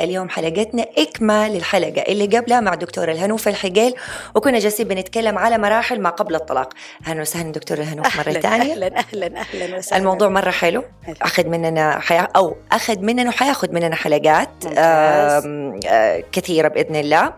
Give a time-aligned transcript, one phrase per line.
[0.00, 3.94] اليوم حلقتنا إكمال للحلقة اللي قبلها مع دكتورة الهنوف الحقيل
[4.34, 6.72] وكنا جالسين بنتكلم على مراحل ما قبل الطلاق.
[7.06, 8.72] أهلا وسهلا دكتورة الهنوف مرة ثانية.
[8.72, 9.98] أهلا أهلا أهلا وسهلا.
[9.98, 10.84] الموضوع مرة حلو.
[11.22, 17.32] أخذ مننا حيا أو أخذ مننا وحياخذ مننا حلقات آه، كثيرة بإذن الله.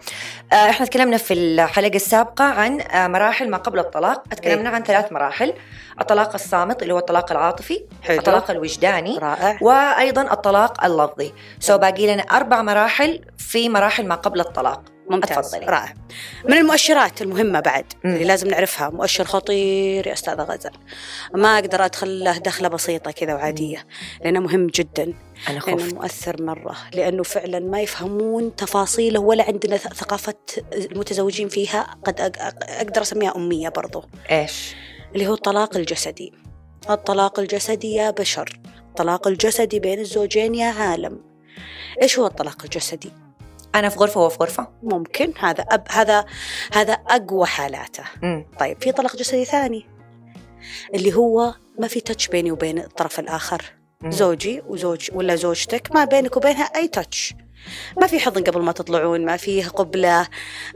[0.53, 4.23] آه، إحنا تكلمنا في الحلقة السابقة عن آه، مراحل ما قبل الطلاق.
[4.23, 5.55] تكلمنا عن ثلاث مراحل.
[6.01, 8.19] الطلاق الصامت اللي هو الطلاق العاطفي حلو.
[8.19, 9.59] الطلاق الوجداني رائع.
[9.61, 11.33] وأيضا الطلاق اللفظي.
[11.61, 12.23] سو باقي لنا
[12.63, 14.83] مراحل في مراحل ما قبل الطلاق.
[15.11, 15.51] ممتاز.
[15.51, 15.67] تفضلي.
[15.67, 15.95] رائع.
[16.45, 18.13] من المؤشرات المهمة بعد مم.
[18.15, 18.91] اللي لازم نعرفها.
[18.91, 20.71] مؤشر خطير يا أستاذة غزل.
[21.35, 23.87] ما أقدر أدخل له دخلة بسيطة كذا وعادية
[24.25, 25.15] لأنه مهم جدا.
[25.49, 26.77] لأنه خفت مؤثر مرة.
[26.95, 30.35] لأنه فعلا ما يفهمون تفاصيله ولا عندنا ثقافة
[30.73, 31.97] المتزوجين فيها.
[32.05, 34.05] قد أق- أق- أقدر أسميها أمية برضو.
[34.31, 34.75] إيش؟
[35.15, 36.33] اللي هو الطلاق الجسدي.
[36.91, 38.61] الطلاق الجسدي يا بشر.
[38.89, 41.36] الطلاق الجسدي بين الزوجين يا عالم.
[42.03, 43.13] إيش هو الطلاق الجسدي؟
[43.75, 44.69] أنا في غرفة وهو في غرفة.
[44.83, 45.33] ممكن.
[45.39, 46.25] هذا أب هذا
[46.73, 48.05] هذا أقوى حالاته.
[48.23, 48.47] مم.
[48.61, 49.87] طيب في طلاق جسدي ثاني
[50.95, 53.63] اللي هو ما في تاتش بيني وبين الطرف الآخر.
[54.01, 54.11] مم.
[54.11, 57.35] زوجي وزوج ولا زوجتك ما بينك وبينها أي تاتش
[58.01, 60.29] ما في حضن قبل ما تطلعون ما فيه قبلة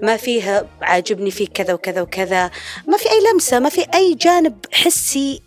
[0.02, 2.50] ما فيه عاجبني فيك كذا وكذا وكذا.
[2.88, 5.42] ما في أي لمسة ما في أي جانب حسي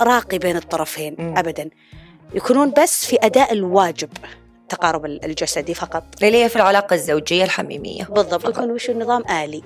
[0.00, 1.38] راقي بين الطرفين.
[1.38, 1.70] أبدا.
[2.34, 4.10] يكونون بس في أداء الواجب.
[4.64, 6.04] التقارب الجسدي فقط.
[6.22, 8.04] اللي هي في العلاقة الزوجية الحميمية.
[8.04, 8.48] بالضبط.
[8.48, 9.62] يكون وش النظام؟ آلي.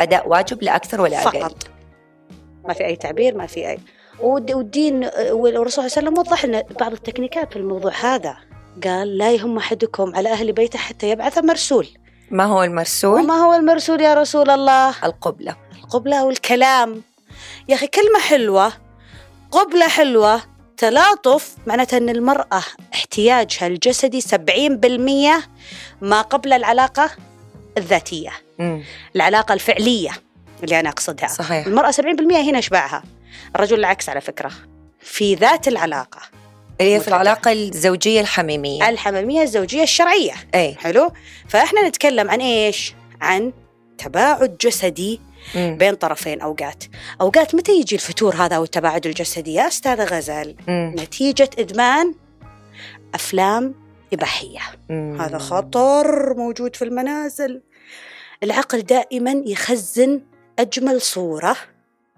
[0.00, 1.40] أداء واجب لا أكثر ولا أقل.
[1.40, 1.56] فقط.
[2.68, 3.78] ما في أي تعبير ما في أي.
[4.20, 8.36] والد- والدين والرسول صلى الله عليه وسلم وضح لنا بعض التكنيكات في الموضوع هذا.
[8.84, 11.88] قال لا يهم أحدكم على أهل بيته حتى يبعث مرسول.
[12.30, 15.56] ما هو المرسول؟ وما هو المرسول يا رسول الله؟ القبلة.
[15.78, 17.02] القبلة والكلام.
[17.68, 18.72] يا أخي كلمة حلوة
[19.50, 20.40] قبلة حلوة
[20.76, 22.62] تلاطف معناتها أن المرأة
[22.94, 25.48] احتياجها الجسدي 70%
[26.02, 27.10] ما قبل العلاقة
[27.78, 28.32] الذاتية.
[28.58, 28.82] مم.
[29.16, 30.10] العلاقة الفعلية
[30.64, 31.28] اللي أنا أقصدها.
[31.28, 31.66] صحيح.
[31.66, 32.00] المرأة 70%
[32.36, 33.02] هنا إشباعها
[33.56, 34.50] الرجل العكس على فكرة.
[35.00, 36.20] في ذات العلاقة.
[36.80, 37.16] هي في متعة.
[37.16, 38.88] العلاقة الزوجية الحميمية.
[38.88, 40.32] الحميمية الزوجية الشرعية.
[40.54, 41.12] اي حلو؟
[41.48, 43.52] فإحنا نتكلم عن إيش؟ عن
[43.98, 45.20] تباعد جسدي
[45.54, 45.76] مم.
[45.78, 46.84] بين طرفين أوقات
[47.20, 50.94] أوقات متى يجي الفتور هذا أو التباعد الجسدي يا أستاذة غزال مم.
[50.98, 52.14] نتيجة إدمان
[53.14, 53.74] أفلام
[54.12, 54.60] إباحية
[54.90, 55.20] مم.
[55.20, 57.62] هذا خطر موجود في المنازل
[58.42, 60.20] العقل دائما يخزن
[60.58, 61.56] أجمل صورة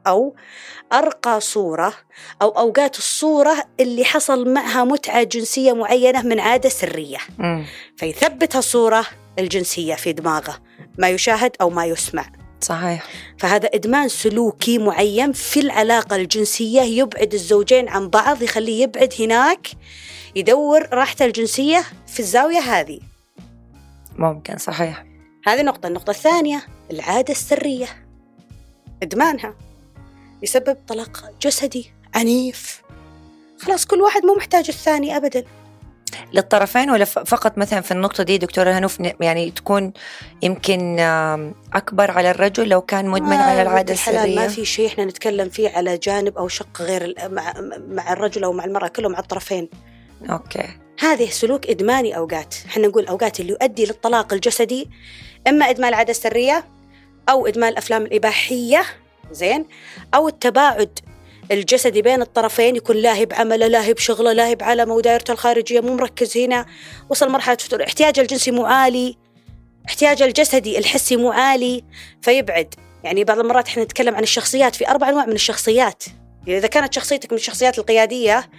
[0.07, 0.35] أو
[0.93, 1.93] أرقى صورة
[2.43, 7.65] أو أوقات الصورة اللي حصل معها متعة جنسية معينة من عادة سرية مم.
[7.97, 9.07] فيثبت الصورة
[9.39, 10.59] الجنسية في دماغه
[10.99, 12.25] ما يشاهد أو ما يسمع
[12.67, 13.07] صحيح.
[13.39, 19.69] فهذا إدمان سلوكي معين في العلاقة الجنسية يبعد الزوجين عن بعض يخليه يبعد هناك
[20.37, 23.01] يدور راحته الجنسية في الزاوية هذه.
[24.19, 25.05] ممكن صحيح.
[25.47, 25.87] هذه نقطة.
[25.87, 27.87] النقطة الثانية العادة السرية.
[29.03, 29.55] إدمانها
[30.43, 32.83] يسبب طلاق جسدي عنيف.
[33.59, 35.45] خلاص كل واحد مو محتاج الثاني أبدا.
[36.33, 39.93] للطرفين ولا فقط مثلا في النقطة دي دكتورة هنوف يعني تكون
[40.43, 40.97] يمكن
[41.75, 45.69] أكبر على الرجل لو كان مدمن على العادة السرية ما في شيء إحنا نتكلم فيه
[45.69, 47.15] على جانب أو شق غير
[47.89, 49.69] مع الرجل أو مع المرأة كلهم على الطرفين.
[50.31, 50.69] أوكي.
[51.01, 52.55] هذه سلوك إدماني أوقات.
[52.67, 54.91] إحنا نقول أوقات اللي يؤدي للطلاق الجسدي
[55.49, 56.65] إما إدمان العادة السرية
[57.29, 58.85] أو إدمان الأفلام الإباحية
[59.31, 59.67] زين
[60.15, 60.99] أو التباعد
[61.51, 66.67] الجسدي بين الطرفين يكون لاهي بعمله لاهي بشغله لاهي بعالمه ودائرته الخارجية مو مركز هنا.
[67.11, 67.85] وصل مرحلة فتور.
[67.85, 69.17] احتياجه الجنسي مو عالي.
[69.89, 71.85] احتياجه الجسدي الحسي مو عالي.
[72.23, 72.75] فيبعد.
[73.05, 76.05] يعني بعض المرات إحنا نتكلم عن الشخصيات في أربع أنواع من الشخصيات.
[76.47, 78.51] يعني إذا كانت شخصيتك من الشخصيات القيادية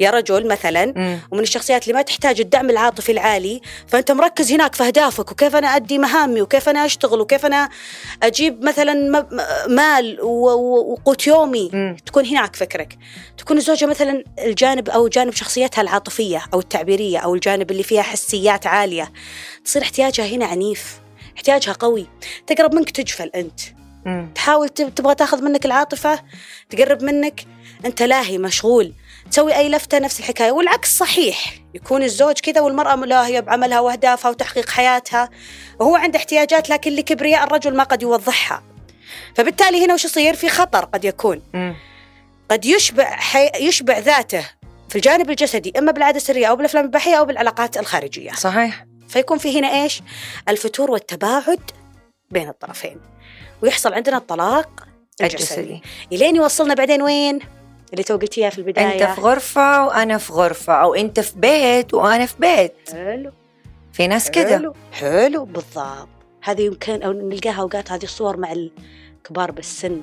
[0.00, 1.18] يا رجل مثلا مم.
[1.30, 5.76] ومن الشخصيات اللي ما تحتاج الدعم العاطفي العالي فأنت مركز هناك في أهدافك وكيف أنا
[5.76, 7.68] أدي مهامي وكيف أنا أشتغل وكيف أنا
[8.22, 11.70] أجيب مثلا م- م- مال وقوت يومي.
[11.72, 11.96] مم.
[12.06, 12.98] تكون هناك فكرك.
[13.38, 18.66] تكون الزوجة مثلا الجانب أو جانب شخصيتها العاطفية أو التعبيرية أو الجانب اللي فيها حسيات
[18.66, 19.12] عالية.
[19.64, 21.00] تصير احتياجها هنا عنيف
[21.36, 22.06] احتياجها قوي.
[22.46, 23.60] تقرب منك تجفل أنت.
[24.06, 24.32] مم.
[24.34, 26.22] تحاول تب- تبغى تاخذ منك العاطفة
[26.70, 27.44] تقرب منك
[27.84, 28.92] أنت لاهي مشغول.
[29.30, 31.54] تسوي أي لفتة نفس الحكاية والعكس صحيح.
[31.74, 35.30] يكون الزوج كذا والمرأة لاهية بعملها وأهدافها وتحقيق حياتها.
[35.80, 38.62] وهو عنده احتياجات لكن لكبرياء الرجل ما قد يوضحها.
[39.34, 41.42] فبالتالي هنا وش يصير؟ في خطر قد يكون.
[41.54, 41.76] مم.
[42.50, 43.50] قد يشبع حي...
[43.60, 44.44] يشبع ذاته
[44.88, 48.30] في الجانب الجسدي إما بالعادة السرية أو بالأفلام الاباحيه أو بالعلاقات الخارجية.
[48.32, 48.86] صحيح.
[49.08, 50.02] فيكون في هنا إيش؟
[50.48, 51.70] الفتور والتباعد
[52.30, 53.00] بين الطرفين.
[53.62, 54.86] ويحصل عندنا الطلاق.
[55.20, 55.82] الجسدي الجسدي
[56.12, 57.38] الين يوصلنا بعدين وين؟
[57.92, 59.04] اللي تو قلتيها في البداية.
[59.04, 62.90] أنت في غرفة وأنا في غرفة أو أنت في بيت وأنا في بيت.
[62.92, 63.32] حلو.
[63.92, 64.58] في ناس كذا.
[64.58, 64.74] حلو.
[64.92, 66.08] حلو بالضبط.
[66.42, 70.02] هذه يمكن أو نلقاها أوقات هذه الصور مع الكبار بالسن.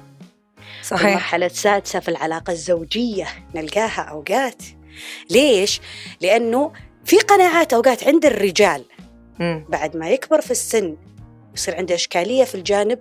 [0.84, 1.06] صحيح.
[1.06, 4.64] المرحلة السادسة في العلاقة الزوجية نلقاها أوقات.
[5.30, 5.82] ليش؟
[6.22, 6.72] لأنه
[7.06, 8.86] في قناعات أوقات عند الرجال.
[9.70, 10.98] بعد ما يكبر في السن
[11.56, 13.00] يصير عنده إشكالية في الجانب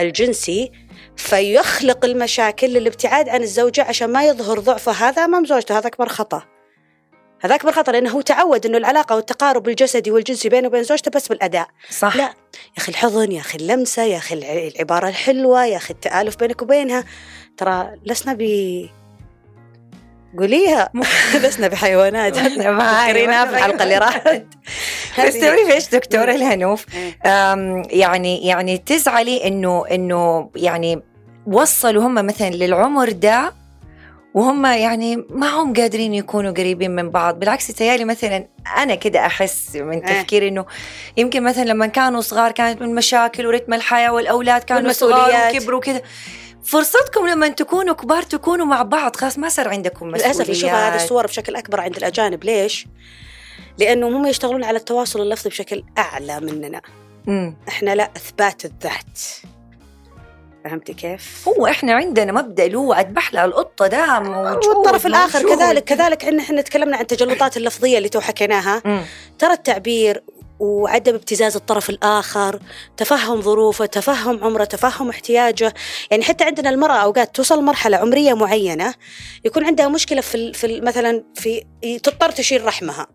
[0.00, 0.72] الجنسي
[1.16, 6.42] فيخلق المشاكل للابتعاد عن الزوجة عشان ما يظهر ضعفه هذا أمام زوجته هذا أكبر خطأ.
[7.42, 11.28] هذا أكبر خطأ لأنه هو تعود أنه العلاقة والتقارب الجسدي والجنسي بينه وبين زوجته بس
[11.28, 11.68] بالأداء.
[11.90, 12.16] صح.
[12.16, 12.22] لا.
[12.24, 12.34] يا
[12.78, 17.04] أخي الحضن يا أخي اللمسة يا أخي الع- العبارة الحلوة يا أخي التآلف بينك وبينها.
[17.56, 18.42] ترى لسنا ب
[20.38, 20.90] قوليها
[21.42, 22.36] لسنا بحيوانات.
[22.36, 24.42] فكريناها في الحلقة اللي راحت
[25.26, 27.16] بس تعرفي إيش دكتورة الهنوف إيه.
[27.90, 31.02] يعني يعني تزعلي انه إنه يعني
[31.46, 33.52] وصلوا هم مثلا للعمر ده
[34.34, 38.46] وهم يعني ما هم قادرين يكونوا قريبين من بعض بالعكس تيالي مثلا
[38.76, 40.20] أنا كده أحس من إيه.
[40.20, 40.64] تفكيري إنه
[41.16, 45.50] يمكن مثلا لما كانوا صغار كانت من مشاكل ورتم الحياة والأولاد كانوا صغار.
[45.56, 46.02] وكبروا كده
[46.64, 50.96] فرصتكم لما تكونوا كبار تكونوا مع بعض خلاص ما صار عندكم مسؤوليات للأسف نشوف هذه
[50.96, 52.86] الصور بشكل أكبر عند الأجانب ليش؟
[53.78, 56.80] لأنهم هم يشتغلون على التواصل اللفظي بشكل أعلى مننا
[57.26, 57.56] مم.
[57.68, 59.20] إحنا لا إثبات الذات
[60.64, 65.42] فهمتي كيف؟ هو إحنا عندنا مبدأ اللي هو أذبح لها القطة ده موجود والطرف الآخر
[65.42, 65.58] موجود.
[65.58, 68.82] كذلك كذلك إن إحنا تكلمنا عن التجلطات اللفظية اللي تو حكيناها.
[69.38, 70.22] ترى التعبير
[70.60, 72.60] وعدم ابتزاز الطرف الآخر
[72.96, 75.74] تفهم ظروفه تفهم عمره تفهم احتياجه.
[76.10, 78.94] يعني حتى عندنا المرأة أوقات توصل مرحلة عمرية معينة
[79.44, 81.64] يكون عندها مشكلة في, في مثلا في
[82.02, 83.06] تضطر تشيل رحمها.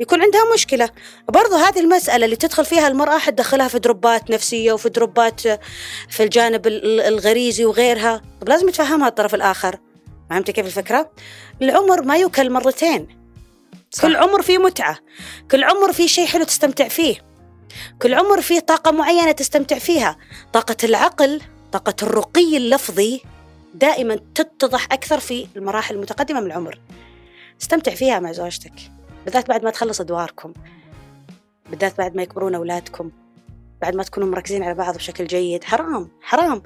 [0.00, 0.90] يكون عندها مشكلة.
[1.28, 5.40] برضو هذه المسألة اللي تدخل فيها المرأة حتدخلها في دروبات نفسية وفي دروبات
[6.08, 9.78] في الجانب ال- ال- الغريزي وغيرها طب لازم يتفهمها الطرف الآخر.
[10.30, 11.10] فهمتي كيف الفكرة؟
[11.62, 13.23] العمر ما يكل مرتين.
[13.94, 14.02] صح.
[14.02, 14.98] كل عمر فيه متعة.
[15.50, 17.16] كل عمر فيه شيء حلو تستمتع فيه.
[18.02, 20.16] كل عمر فيه طاقة معينة تستمتع فيها.
[20.52, 21.40] طاقة العقل
[21.72, 23.22] طاقة الرقي اللفظي
[23.74, 26.80] دائما تتضح أكثر في المراحل المتقدمة من العمر.
[27.62, 28.72] استمتع فيها مع زوجتك.
[29.24, 30.52] بالذات بعد ما تخلص أدواركم.
[31.70, 33.10] بالذات بعد ما يكبرون أولادكم.
[33.82, 35.64] بعد ما تكونوا مركزين على بعض بشكل جيد.
[35.64, 36.62] حرام حرام.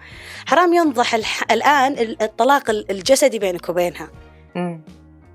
[0.47, 1.15] حرام ينضح.
[1.51, 4.09] الآن الطلاق الجسدي بينك وبينها.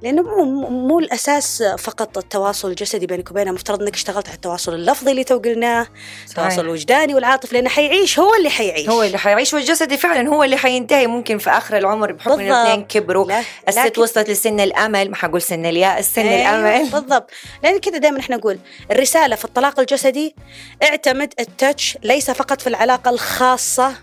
[0.03, 5.11] لأنه مو مو الأساس فقط التواصل الجسدي بينك وبينها مفترض إنك اشتغلت على التواصل اللفظي
[5.11, 5.87] اللي تو قلناه
[6.29, 8.89] التواصل الوجداني والعاطفي لأنه حيعيش هو اللي حيعيش.
[8.89, 12.51] هو اللي حيعيش والجسدي فعلا هو اللي حينتهي ممكن في آخر العمر بحكم بالضبط.
[12.55, 13.25] الاثنين كبروا.
[13.25, 16.89] لا- الست لكن- وصلت لسن الأمل ما حقول سن الياس سن أيوة، الأمل.
[16.91, 17.29] بالضبط.
[17.63, 18.59] لأن كذا دائما إحنا نقول
[18.91, 20.35] الرسالة في الطلاق الجسدي
[20.83, 23.93] اعتمد التاتش ليس فقط في العلاقة الخاصة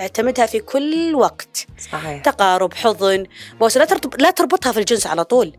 [0.00, 1.66] اعتمدها في كل وقت.
[1.92, 2.22] صحيح.
[2.22, 3.26] تقارب حضن.
[3.84, 5.52] ترتب لا تربطها في الجنس على طول.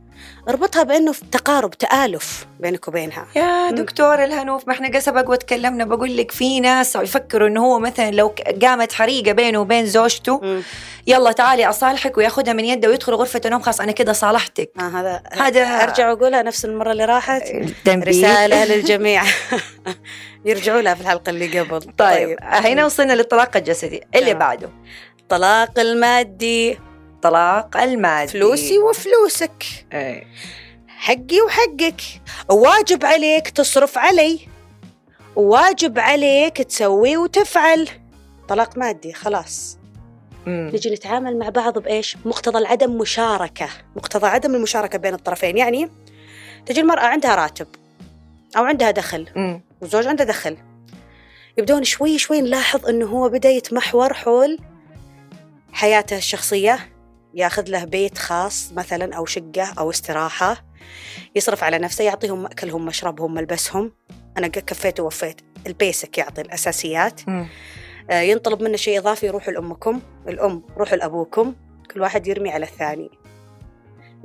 [0.49, 3.27] اربطها بأنه في تقارب تآلف بينك وبينها.
[3.35, 8.11] يا دكتور الهنوف ما إحنا سبق وتكلمنا بقول لك في ناس يفكروا إنه هو مثلا
[8.11, 10.61] لو قامت حريقة بينه وبين زوجته مم.
[11.07, 14.71] يلا تعالي أصالحك وياخذها من يده ويدخل غرفة النوم خلاص أنا كده صالحتك.
[14.79, 17.43] آه هذا هذا- أرجع وأقولها نفس المرة اللي راحت.
[17.87, 19.23] رسالة للجميع.
[20.45, 21.79] يرجعوا لها في الحلقة اللي قبل.
[21.97, 24.01] طيب هنا وصلنا للطلاق الجسدي.
[24.15, 24.39] اللي تمام.
[24.39, 24.69] بعده؟
[25.19, 26.79] الطلاق المادي.
[27.23, 28.31] طلاق المادي.
[28.31, 29.63] فلوسي وفلوسك.
[29.93, 30.27] إيه.
[30.87, 32.01] حقي وحقك.
[32.49, 34.39] واجب عليك تصرف علي.
[35.35, 37.89] واجب عليك تسوي وتفعل.
[38.49, 39.77] طلاق مادي خلاص.
[40.45, 40.71] مم.
[40.73, 45.89] نجي نتعامل مع بعض بإيش؟ مقتضى العدم مشاركة، مقتضى عدم المشاركة بين الطرفين، يعني
[46.65, 47.67] تجي المرأة عندها راتب
[48.57, 49.27] أو عندها دخل.
[49.35, 49.61] مم.
[49.81, 50.57] والزوج عنده دخل.
[51.57, 54.59] يبدون شوي شوي نلاحظ إنه هو بدأ يتمحور حول
[55.71, 56.92] حياته الشخصية.
[57.33, 60.65] ياخذ له بيت خاص مثلا أو شقة أو استراحة
[61.35, 63.91] يصرف على نفسه يعطيهم مأكلهم مشربهم ملبسهم.
[64.37, 65.41] أنا قد كفيت ووفيت.
[65.67, 67.21] البيسك يعطي الأساسيات.
[67.27, 67.47] مم.
[68.09, 70.01] آه، ينطلب منه شيء إضافي يروحوا لأمكم.
[70.27, 71.55] الأم روحوا لأبوكم.
[71.93, 73.09] كل واحد يرمي على الثاني.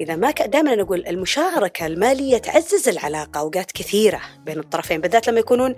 [0.00, 5.38] إذا ما كان دائما نقول المشاركة المالية تعزز العلاقة أوقات كثيرة بين الطرفين بالذات لما
[5.41, 5.75] يكونون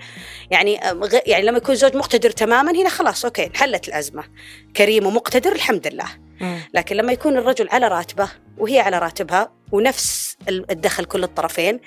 [0.51, 4.25] يعني غ- يعني لما يكون زوج مقتدر تماما هنا خلاص أوكي انحلت الأزمة.
[4.77, 6.07] كريم ومقتدر الحمد لله.
[6.75, 8.28] لكن لما يكون الرجل على راتبه
[8.59, 11.80] وهي على راتبها ونفس ال- الدخل كل الطرفين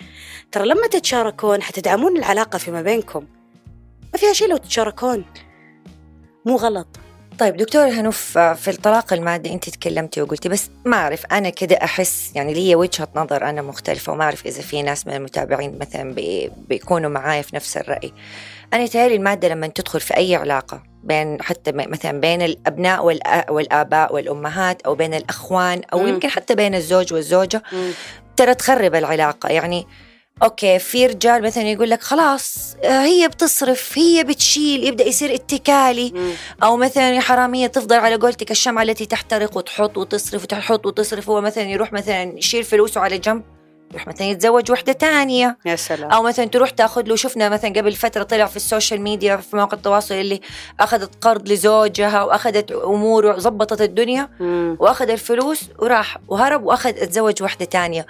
[0.51, 3.27] ترى لما تتشاركون حتدعمون العلاقة فيما بينكم.
[4.13, 5.25] ما فيها شيء لو تتشاركون.
[6.45, 6.87] مو غلط.
[7.39, 12.31] طيب دكتور هنوف في الطلاق المادي انت تكلمتي وقلتي بس ما أعرف أنا كده أحس
[12.35, 16.51] يعني لي وجهة نظر أنا مختلفة وما أعرف إذا في ناس من المتابعين مثلا بي
[16.69, 18.13] بيكونوا معايا في نفس الرأي.
[18.73, 23.05] أنا يتهيألي المادة لما تدخل في أي علاقة بين حتى م- مثلا بين الأبناء
[23.49, 26.07] والآباء والأمهات أو بين الأخوان أو مم.
[26.07, 27.63] يمكن حتى بين الزوج والزوجة.
[28.37, 29.49] ترى تخرب العلاقة.
[29.49, 29.87] يعني
[30.43, 36.11] okay في رجال مثلا يقول لك خلاص آه، هي بتصرف هي بتشيل يبدأ يصير اتكالي.
[36.15, 36.31] مم.
[36.63, 41.29] أو مثلا حرامية تفضل على قولتك الشمعة التي تحترق وتحط وتصرف وتحط وتصرف.
[41.29, 43.43] هو مثلا يروح مثلا يشيل فلوسه على جنب.
[43.93, 45.57] يروح مثلا يتزوج وحدة تانية.
[45.65, 46.11] يا سلام.
[46.11, 49.55] أو مثلا تروح تاخذ له شفنا مثلا قبل فترة طلع في ال social media في
[49.55, 50.41] مواقع التواصل اللي
[50.79, 54.77] أخذت قرض لزوجها وأخذت اموره وظبطت الدنيا مم.
[54.79, 58.05] وأخذ الفلوس وراح وهرب وأخذ اتزوج واحدة تانية.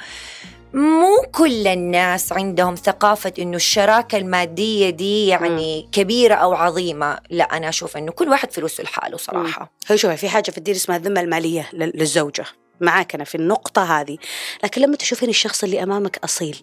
[0.73, 7.17] مو كل الناس عندهم ثقافة إنه الشراكة المادية دي يعني كبيرة أو عظيمة.
[7.29, 9.71] لا أنا أشوف إنه كل واحد فلوسه لحاله صراحة.
[9.91, 12.45] هو شوفي في حاجة في الدين اسمها الذمة المالية لل- للزوجة.
[12.83, 14.17] معاك أنا في النقطة هذه.
[14.63, 16.57] لكن لما تشوفين الشخص اللي أمامك أصيل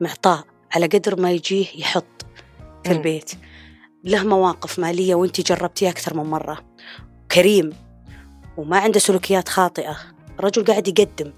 [0.00, 2.26] معطاء على قدر ما يجيه يحط
[2.84, 2.92] في.
[2.92, 3.30] البيت.
[4.04, 6.64] له مواقف مالية وأنت جربتيها أكثر من مرة.
[7.32, 7.72] كريم
[8.56, 9.96] وما عنده سلوكيات خاطئة.
[10.40, 11.32] رجل قاعد يقدم.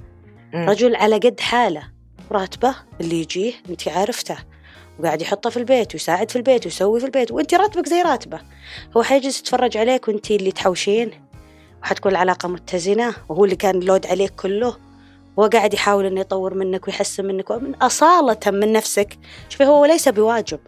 [0.54, 1.90] رجل على قد حالة.
[2.32, 4.36] راتبه اللي يجيه أنت عارفته.
[4.98, 7.30] وقاعد يحطه في البيت ويساعد في البيت ويسوي في البيت.
[7.32, 8.40] وأنت راتبك زي راتبه.
[8.96, 11.29] هو حيجلس يتفرج عليك وأنت اللي تحوشين.
[11.82, 14.76] وحتكون العلاقة متزنة وهو اللي كان اللود عليك كله
[15.38, 19.18] هو قاعد يحاول إنه يطور منك ويحسن منك ومن أصالة من نفسك
[19.48, 20.60] شوفي هو ليس بواجب.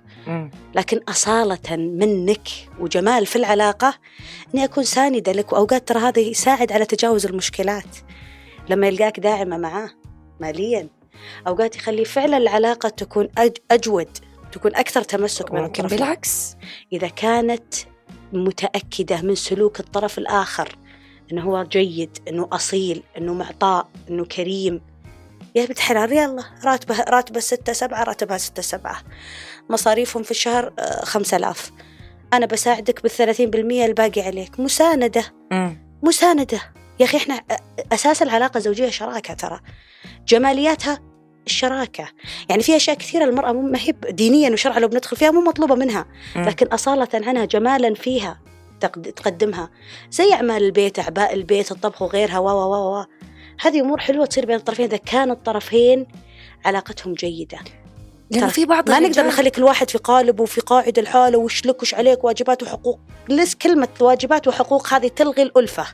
[0.74, 2.48] لكن أصالة منك
[2.80, 3.94] وجمال في العلاقة
[4.54, 7.96] إني أكون ساندة لك وأوقات ترى هذا يساعد على تجاوز المشكلات
[8.68, 9.90] لما يلقاك داعمة معاه
[10.40, 10.88] ماليا
[11.46, 14.08] أوقات يخلي فعلا العلاقة تكون أج أجود
[14.52, 15.98] تكون أكثر تمسك من الطرفين.
[15.98, 16.56] بالعكس
[16.92, 17.74] إذا كانت
[18.32, 20.76] متأكدة من سلوك الطرف الآخر
[21.32, 24.80] إنه هو جيد إنه أصيل إنه معطاء إنه كريم.
[25.54, 29.02] يا بنت حلال يلا راتبه راتبه ستة سبعة راتبها ستة سبعة.
[29.70, 31.70] مصاريفهم في الشهر آه، خمسة آلاف.
[32.32, 34.60] أنا بساعدك بالثلاثين بالمية الباقي عليك.
[34.60, 35.24] مساندة.
[36.02, 36.60] مساندة.
[37.00, 37.40] يا أخي إحنا
[37.92, 39.60] أساس العلاقة الزوجية شراكة ترى.
[40.28, 41.00] جمالياتها
[41.46, 42.08] الشراكة
[42.48, 46.06] يعني في أشياء كثيرة المرأة ما هي دينيا وشرعا لو بندخل فيها مو مطلوبة منها.
[46.36, 48.40] لكن أصالة عنها جمالا فيها.
[48.88, 49.70] تقدمها.
[50.10, 53.04] زي أعمال البيت أعباء البيت الطبخ وغيرها و و و
[53.60, 56.06] هذه أمور حلوة تصير بين الطرفين إذا كان الطرفين
[56.64, 57.58] علاقتهم جيدة.
[58.30, 61.82] لأنه في بعض ما نقدر نخلي كل واحد في قالب وفي قاعدة الحالة وش لك
[61.82, 62.98] وش عليك واجبات وحقوق.
[63.28, 65.86] ليش كلمة واجبات وحقوق هذه تلغي الألفة.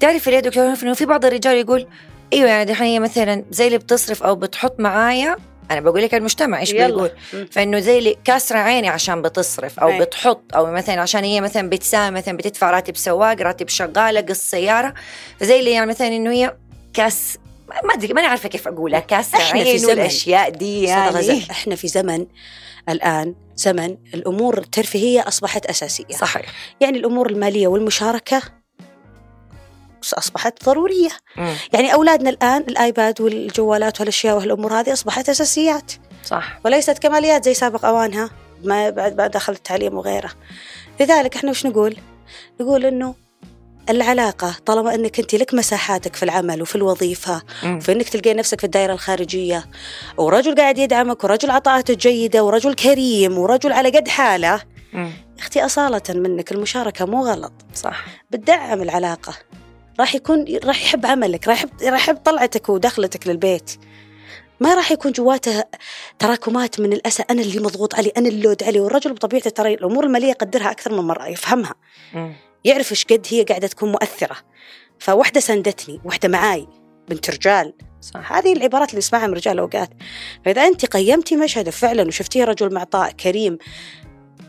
[0.00, 1.86] تعرفي ليه دكتور انه في بعض الرجال يقول
[2.32, 5.36] إيوه يعني دحين هي مثلا زي اللي بتصرف أو بتحط معايا
[5.70, 6.72] أنا بقول لك المجتمع إيش.
[6.72, 7.10] بيقول.
[7.50, 10.00] فإنه زي اللي كاسره عيني عشان بتصرف أو أي.
[10.00, 14.94] بتحط أو مثلا عشان هي مثلا بتساهم مثلا بتدفع راتب سواق راتب شغالة قسط سيارة
[15.40, 16.56] فزي اللي يعني مثلا إنه هي
[16.94, 17.38] كاس
[17.84, 19.84] ما أدري ماني عارفة كيف أقولها كاسره عين.
[19.84, 22.26] والأشياء دي يعني إحنا في زمن
[22.88, 26.46] الآن زمن الأمور الترفيهية أصبحت أساسية صحيح
[26.80, 28.42] يعني الأمور المالية والمشاركة
[30.14, 31.54] أصبحت ضرورية مم.
[31.72, 35.92] يعني أولادنا الآن الآيباد والجوالات والأشياء والأمور هذه أصبحت أساسيات
[36.24, 38.30] صح وليست كماليات زي سابق أوانها
[38.64, 40.30] ما بعد بعد دخل التعليم وغيره
[41.00, 41.96] لذلك إحنا وش نقول؟
[42.60, 43.14] نقول إنه
[43.90, 47.42] العلاقة طالما إنك أنت لك مساحاتك في العمل وفي الوظيفة.
[47.64, 49.64] وفي إنك تلقي نفسك في الدائرة الخارجية
[50.16, 54.62] ورجل قاعد يدعمك ورجل عطاءاته جيدة ورجل كريم ورجل على قد حاله.
[55.38, 59.34] أختي أصالة منك المشاركة مو غلط صح بتدعم العلاقة
[60.00, 63.70] راح يكون راح يحب عملك راح يحب راح يحب طلعتك ودخلتك للبيت.
[64.60, 65.64] ما راح يكون جواته
[66.18, 70.04] تراكمات من الأسى أنا اللي مضغوط علي أنا اللي لود علي والرجل بطبيعته ترى الأمور
[70.04, 71.74] المالية يقدرها أكثر من مرة يفهمها.
[72.64, 74.36] يعرف إيش قد هي قاعدة تكون مؤثرة.
[74.98, 76.66] فواحدة سندتني واحدة معاي
[77.08, 77.72] بنت رجال.
[78.00, 78.32] صح.
[78.32, 79.90] هذه العبارات اللي نسمعها من رجال أوقات
[80.44, 83.58] فإذا أنت قيمتي مشهدة فعلا وشفتيه رجل معطاء كريم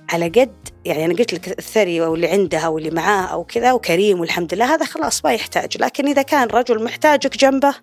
[0.09, 3.73] على قد يعني أنا قلت لك الثري أو اللي عندها أو اللي معاه أو كذا
[3.73, 5.77] وكريم والحمد لله هذا خلاص ما يحتاج.
[5.81, 7.75] لكن إذا كان رجل محتاجك جنبه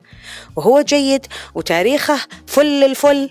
[0.57, 3.31] وهو جيد وتاريخه فل الفل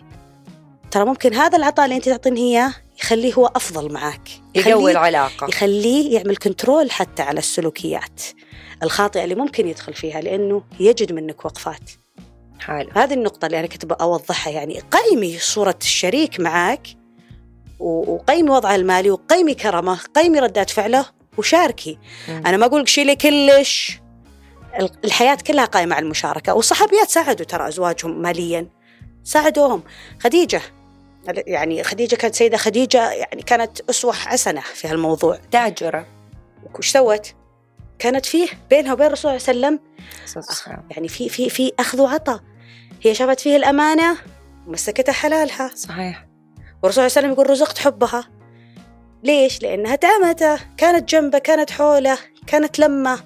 [0.92, 5.48] ترى ممكن هذا العطاء اللي أنت تعطينه إياه يخليه هو أفضل معك يقوي العلاقة.
[5.48, 8.22] يخليه يعمل كنترول حتى على السلوكيات
[8.84, 11.92] الخاطئة اللي ممكن يدخل فيها لأنه يجد منك وقفات.
[12.60, 12.90] حلو.
[12.96, 16.88] هذه النقطة اللي أنا كنت أوضحها يعني قيمي صورة الشريك معك
[17.84, 21.06] وقيمي وضعه المالي وقيمي كرمه قيمي ردات فعله
[21.38, 22.00] وشاركي.
[22.30, 22.44] مم.
[22.46, 24.00] أنا ما أقول لك شيلي كلش.
[24.80, 26.54] ال- الحياة كلها قائمة على المشاركة.
[26.54, 28.68] والصحابيات ساعدوا ترى أزواجهم ماليا.
[29.24, 29.84] ساعدوهم.
[30.20, 30.62] خديجة.
[31.28, 32.58] يعني خديجة كانت سيدة.
[32.58, 35.40] خديجة يعني كانت أسوة حسنة في هالموضوع.
[35.52, 36.06] تاجرة.
[36.80, 37.34] وش سوت؟
[38.00, 39.80] كانت فيه بينها وبين الرسول صلى الله عليه
[40.48, 40.84] وسلم.
[40.92, 42.40] يعني في في في أخذ وعطاء.
[43.02, 44.18] هي شافت فيه الأمانة
[44.68, 45.72] ومسكتها حلالها.
[45.76, 46.26] صحيح.
[46.84, 48.30] والرسول صلى الله عليه وسلم يقول رزقت حبها.
[49.24, 53.20] ليش؟ لأنها دعمته كانت جنبه كانت حوله كانت لمه.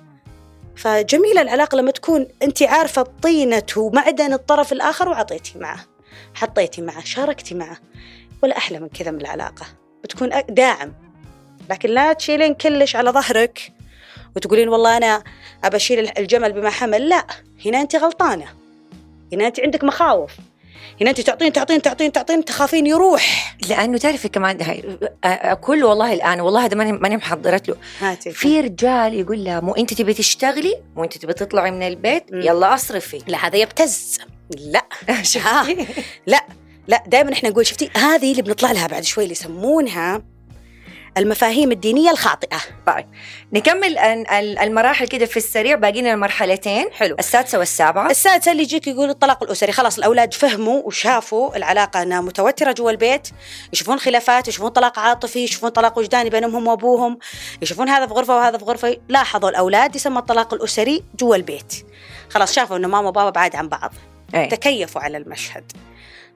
[0.76, 5.80] فجميلة العلاقة لما تكون أنت عارفة طينة ومعدن الطرف الآخر وعطيتي معه
[6.34, 7.78] حطيتي معه شاركتي معه.
[8.44, 9.66] ولا أحلى من كذا من العلاقة
[10.04, 10.94] بتكون داعم.
[11.70, 13.74] لكن لا تشيلين كلش على ظهرك
[14.36, 15.24] وتقولين والله أنا
[15.64, 17.28] أبى أشيل الجمل بما حمل لا.
[17.66, 18.48] هنا أنت غلطانة.
[19.34, 20.32] هنا أنت عندك مخاوف.
[21.02, 23.56] هنا أنت تعطين تعطين تعطين تعطين تخافين يروح.
[23.70, 27.76] لأنه تعرفي كمان هاي أقول له والله الآن والله هذا ماني ماني محضرت له.
[28.00, 32.34] هاتي في رجال يقول لها مو أنت تبي تشتغلي؟ مو أنت تبي تطلعي من البيت؟
[32.34, 32.42] مم.
[32.42, 33.22] يلا أصرفي.
[33.28, 34.18] لا هذا يبتز.
[34.58, 34.86] لا.
[35.22, 35.88] شفتي؟
[36.28, 36.46] لا
[36.88, 40.24] لا دائما إحنا نقول شفتي؟ هذه اللي بنطلع لها بعد شوي اللي يسمونها
[41.18, 42.58] المفاهيم الدينية الخاطئة.
[42.88, 43.06] طيب
[43.54, 45.76] نكمل ال- ال- المراحل كده في السريع.
[45.76, 47.16] باقي لنا مرحلتين حلو.
[47.20, 48.10] السادسة والسابعة.
[48.10, 49.72] السادسة اللي يجيك يقول الطلاق الأسري.
[49.72, 53.28] خلاص الأولاد فهموا وشافوا العلاقة أنها متوترة جوا البيت.
[53.74, 57.20] يشوفون خلافات يشوفون طلاق عاطفي يشوفون طلاق وجداني بينهم هم وأبوهم.
[57.62, 58.98] يشوفون هذا في غرفة وهذا في غرفة.
[59.10, 61.74] لاحظوا الأولاد يسمى الطلاق الأسري جوا البيت.
[62.30, 63.94] خلاص شافوا إنه ماما وبابا بعاد عن بعض.
[64.36, 64.48] أي.
[64.48, 65.72] تكيفوا على المشهد.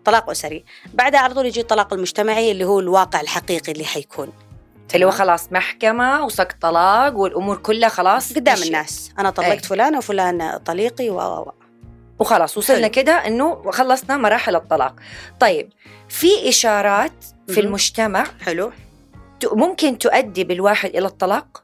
[0.05, 0.63] طلاق أسري.
[0.93, 4.33] بعدها على طول يجي الطلاق المجتمعي اللي هو الواقع الحقيقي اللي حيكون.
[4.95, 8.63] اللي هو خلاص محكمة وسقط طلاق والأمور كلها خلاص قدام.
[8.63, 9.59] الناس أنا طلقت أي.
[9.59, 11.53] فلان وفلان طليقي و.
[12.19, 12.87] وخلاص وصلنا.
[12.87, 14.95] كده إنه خلصنا مراحل الطلاق
[15.39, 15.69] طيب
[16.09, 17.59] في إشارات في مهم.
[17.65, 18.71] المجتمع حلو
[19.51, 21.63] ممكن تؤدي بالواحد إلى الطلاق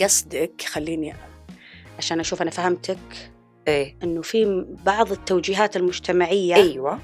[0.00, 1.14] قصدك خليني
[1.98, 2.98] عشان أشوف أنا فهمتك
[3.68, 6.98] إيه إنه في بعض التوجيهات المجتمعية أيوه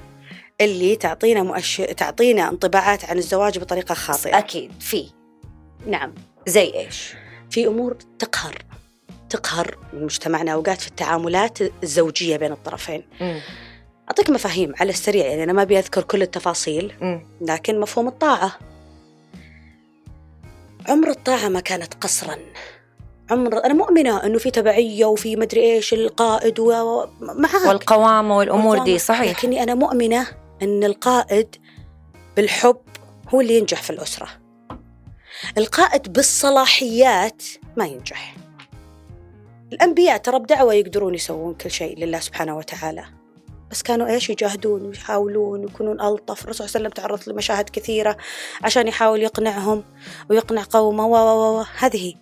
[0.61, 1.77] اللي تعطينا مؤش...
[1.77, 5.09] تعطينا انطباعات عن الزواج بطريقة خاطئة أكيد في
[5.87, 6.13] نعم.
[6.47, 7.13] زي إيش؟
[7.49, 8.65] في أمور تقهر.
[9.29, 13.03] تقهر مجتمعنا أوقات في التعاملات الزوجية بين الطرفين.
[13.21, 13.41] مم.
[14.09, 17.25] أعطيك مفاهيم على السريع يعني أنا ما أبي أذكر كل التفاصيل مم.
[17.41, 18.59] لكن مفهوم الطاعة.
[20.89, 22.35] عمر الطاعة ما كانت قصرا.
[23.31, 26.71] عمر أنا مؤمنة إنه في تبعية وفي مدري إيش القائد و...
[27.21, 27.67] معاك.
[27.67, 28.97] والقوامة والأمور دي والقوامة.
[28.97, 29.37] صحيح.
[29.39, 30.27] لكني أنا مؤمنة
[30.61, 31.55] أن القائد
[32.35, 32.81] بالحب
[33.29, 34.27] هو اللي ينجح في الأسرة.
[35.57, 37.43] القائد بالصلاحيات
[37.77, 38.35] ما ينجح.
[39.73, 43.05] الأنبياء ترى بدعوة يقدرون يسوون كل شيء لله سبحانه وتعالى.
[43.71, 46.43] بس كانوا إيش يجاهدون ويحاولون ويكونون ألطف.
[46.43, 48.17] الرسول صلى الله عليه وسلم تعرض لمشاهد كثيرة
[48.63, 49.83] عشان يحاول يقنعهم
[50.29, 52.13] ويقنع قومه و و و هذه.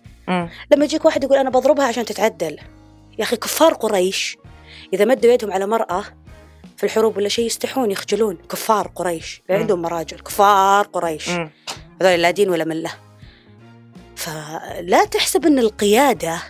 [0.72, 2.58] لما يجيك واحد يقول أنا بضربها عشان تتعدل.
[3.18, 4.36] يا أخي كفار قريش
[4.92, 6.04] إذا مدوا يدهم على مرأة
[6.76, 8.36] في الحروب ولا شيء يستحون يخجلون.
[8.36, 9.42] كفار قريش.
[9.48, 9.56] لا.
[9.56, 11.28] عندهم مراجل كفار قريش.
[12.00, 12.90] هذول لا دين ولا ملة.
[14.22, 16.42] فلا تحسب إن القيادة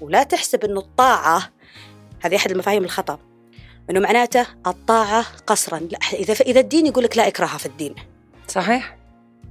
[0.00, 1.52] ولا تحسب إن الطاعة
[2.20, 3.18] هذه أحد المفاهيم الخطأ.
[3.90, 5.78] إنه معناته الطاعة قصرا.
[5.78, 7.94] لا إذا إذا الدين يقول لك لا اكراه في الدين.
[8.48, 8.96] صحيح.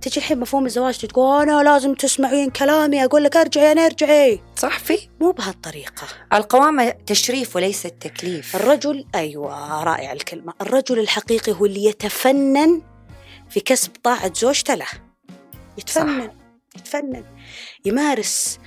[0.02, 4.42] تجي الحين مفهوم الزواج تقول أنا لازم تسمعين كلامي أقول لك أرجعي أنا أرجعي.
[4.56, 5.10] صح في.
[5.22, 6.08] مو بهالطريقة.
[6.34, 10.54] القوامة تشريف وليس تكليف الرجل أيوه رائع الكلمة.
[10.62, 12.82] الرجل الحقيقي هو اللي يتفنن
[13.50, 14.88] في كسب طاعة زوجته له.
[15.78, 16.32] يتفنن.
[16.76, 17.24] يتفنن.
[17.86, 18.60] يمارس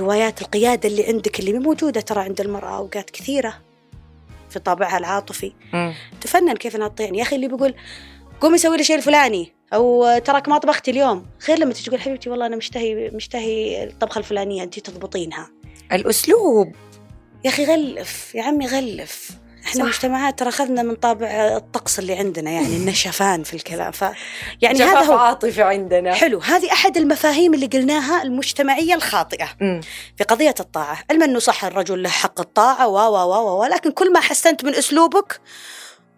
[0.00, 3.62] هوايات القيادة اللي عندك اللي موجودة ترى عند المرأة أوقات كثيرة
[4.50, 5.52] في طابعها العاطفي.
[5.72, 5.94] مم.
[6.20, 7.74] تفنن كيف انها تطيعني يا أخي اللي بيقول
[8.40, 11.26] قومي سوي لي شيء الفلاني أو تراك ما طبختي اليوم.
[11.48, 15.50] غير لما تجي تقول حبيبتي والله أنا مشتهي مشتهي الطبخة الفلانية انت تضبطينها.
[15.92, 16.72] الأسلوب.
[17.44, 19.30] يا أخي غلف يا عمي غلف.
[19.64, 19.88] إحنا صح.
[19.88, 24.04] مجتمعات ترى أخذنا من طابع الطقس اللي عندنا يعني النشفان في الكلام ف
[24.62, 26.14] يعني هذا هو عاطفي عندنا.
[26.14, 29.80] حلو هذه أحد المفاهيم اللي قلناها المجتمعية الخاطئة مم.
[30.16, 30.98] في قضية الطاعة.
[31.10, 34.64] علما انه صح الرجل له حق الطاعة و و و و لكن كل ما حسنت
[34.64, 35.40] من أسلوبك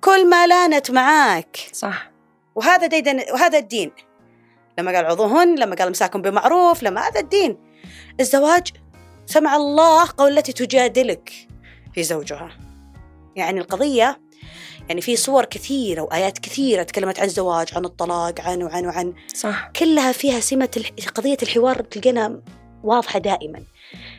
[0.01, 1.59] كل ما لانت معاك.
[1.73, 2.11] صح.
[2.55, 3.93] وهذا ديدن وهذا الدين.
[4.79, 7.59] لما قال عظوهن لما قال مساكم بمعروف لما هذا الدين.
[8.21, 8.69] الزواج
[9.27, 11.33] سمع الله قول التي تجادلك
[11.95, 12.66] في زوجها.
[13.37, 14.21] يعني القضية
[14.89, 19.15] يعني في صور كثيرة وآيات كثيرة تكلمت عن الزواج عن الطلاق عن وعن وعن.
[19.35, 19.71] صح.
[19.77, 22.43] كلها فيها سمة قضية الحوار تلقينا
[22.85, 23.63] واضحة دائما.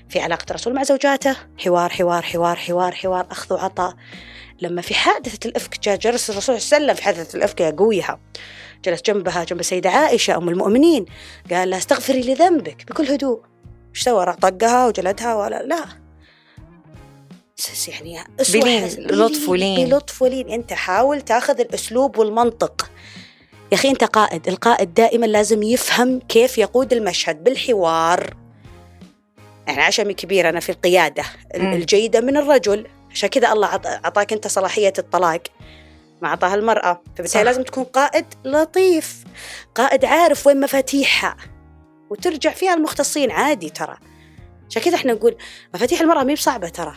[0.09, 3.93] في علاقة الرسول مع زوجاته حوار حوار حوار حوار حوار أخذ وعطاء
[4.61, 7.71] لما في حادثة الإفك جاء جلس الرسول صلى الله عليه وسلم في حادثة الإفك يا
[7.71, 8.19] قويها.
[8.85, 11.05] جلس جنبها جنب السيدة عائشة أم المؤمنين.
[11.51, 13.41] قال لها استغفري لذنبك بكل هدوء.
[13.95, 16.06] إيش سوى؟ طقها وجلدها ولا لا.
[17.87, 19.89] يعني بلين، لطف ولين.
[19.89, 20.49] بلطف ولين.
[20.49, 22.89] أنت حاول تاخذ الأسلوب والمنطق.
[23.71, 24.47] يا أخي أنت قائد.
[24.47, 28.33] القائد دائما لازم يفهم كيف يقود المشهد بالحوار.
[29.67, 31.23] يعني عشمي كبير أنا في القيادة.
[31.55, 32.87] الجيدة من الرجل.
[33.11, 35.41] عشان كذا الله عط- عطاك أنت صلاحية الطلاق.
[36.21, 37.01] ما عطاها المرأة.
[37.17, 37.43] فبالتالي.
[37.43, 39.23] لازم تكون قائد لطيف.
[39.75, 41.37] قائد عارف وين مفاتيحها.
[42.09, 43.97] وترجع فيها المختصين عادي ترى.
[44.69, 45.35] عشان كذا إحنا نقول
[45.75, 46.93] مفاتيح المرأة مي بصعبة ترى.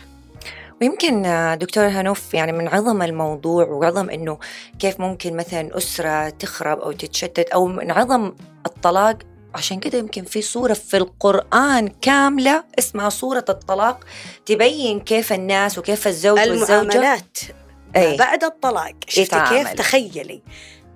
[0.81, 4.39] ويمكن آه، دكتور هنوف يعني من عظم الموضوع وعظم إنه
[4.79, 8.33] كيف ممكن مثلا أسرة تخرب أو تتشتت أو من عظم
[8.65, 9.17] الطلاق.
[9.55, 14.03] عشان كده يمكن في صورة في القرآن كاملة اسمها صورة الطلاق
[14.45, 16.81] تبين كيف الناس وكيف الزوج والزوجة.
[16.81, 17.37] المعاملات
[17.95, 18.17] أي.
[18.17, 18.93] بعد الطلاق.
[19.07, 19.73] شفتي كيف.
[19.73, 20.41] تخيلي.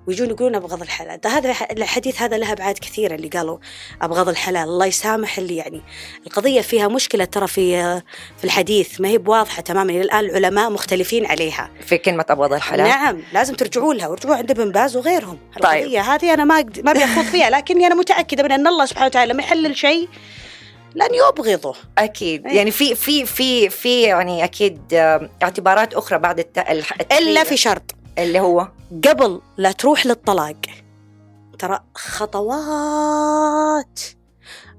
[0.06, 3.58] ويجون يقولون ابغض الحلال ده هذا الحديث هذا له أبعاد كثيرة اللي قالوا
[4.02, 5.82] ابغض الحلال الله يسامح اللي يعني
[6.26, 8.00] القضية فيها مشكلة ترى في
[8.38, 9.92] في الحديث ما هي بواضحة تماما.
[9.92, 11.70] إلى الآن العلماء مختلفين عليها.
[11.86, 15.38] في كلمة أبغض الحلال نعم لازم ترجعوا لها وارجعوا عند ابن باز وغيرهم.
[15.62, 15.82] طيب.
[15.82, 19.06] القضية هذه أنا ما ما أبي أخوض فيها لكني أنا متأكدة من أن الله سبحانه
[19.06, 20.08] وتعالى لما يحلل شيء
[20.94, 21.74] لن يبغضه.
[21.98, 22.46] أكيد.
[22.46, 22.56] أي.
[22.56, 26.58] يعني في في في في يعني أكيد آه، اعتبارات أخرى بعد الت...
[26.58, 27.82] الح- إلا في شرط.
[28.18, 28.68] اللي هو
[29.08, 30.56] قبل لا تروح للطلاق.
[31.58, 34.00] ترى خطوات.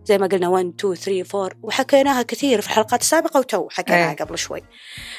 [0.06, 4.17] زي ما قلنا 1 2 3 4 وحكيناها كثير في الحلقات السابقة وتو حكيناها إيه.
[4.17, 4.62] قبل شوي.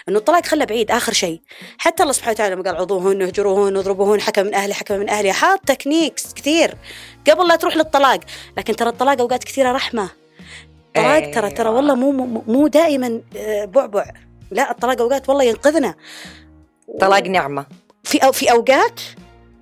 [0.08, 1.40] إنه الطلاق خلى بعيد آخر شيء.
[1.78, 5.32] حتى الله سبحانه وتعالى قال عظوهن اهجروهن اضربوهن حكم من أهله حكم من أهلها.
[5.32, 6.74] حاط techniques كثير.
[7.30, 8.20] قبل لا تروح للطلاق.
[8.56, 10.10] لكن ترى الطلاق أوقات كثيرة رحمة.
[10.88, 11.76] الطلاق ترى ترى أيوة.
[11.76, 14.10] والله مو مو, مو دائما آه، بعبع.
[14.50, 15.94] لا الطلاق أوقات والله ينقذنا.
[17.00, 17.66] طلاق نعمة.
[18.08, 19.00] في أو في أوقات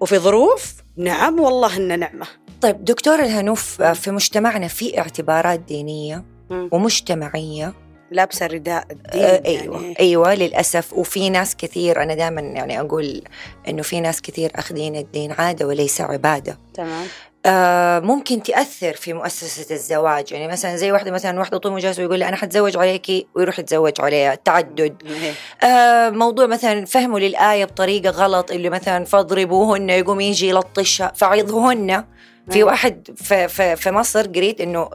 [0.00, 2.26] وفي ظروف نعم والله إنه نعمة.
[2.60, 6.68] طيب دكتور الهنوف آه، في مجتمعنا في اعتبارات دينية مم.
[6.72, 7.72] ومجتمعية.
[8.10, 9.94] لابسة رداء الدين آه، أيوه يعني.
[10.00, 10.92] أيوه للأسف.
[10.92, 13.22] وفي ناس كثير أنا دائما يعني أقول
[13.68, 16.58] إنه في ناس كثير أخذين الدين عادة وليس عبادة.
[16.74, 16.90] تمام.
[17.02, 17.06] آه
[18.00, 22.28] ممكن تأثر في مؤسسة الزواج يعني مثلا زي واحدة مثلا واحدة طول جالسه ويقول لها
[22.28, 25.68] أنا حتزوج عليكي ويروح يتزوج عليها تعدد إيه.
[25.68, 32.04] آه موضوع مثلا فهموا للآية بطريقة غلط اللي مثلا فاضربوهن يقوم يجي يلطشها فعظهن
[32.50, 32.62] في.
[32.62, 34.90] واحد في, في, في مصر قريت إنه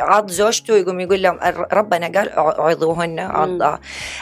[0.00, 1.38] عض زوجته يقوم يقول لهم
[1.72, 2.30] ربنا قال
[2.60, 3.80] عظوهن عضها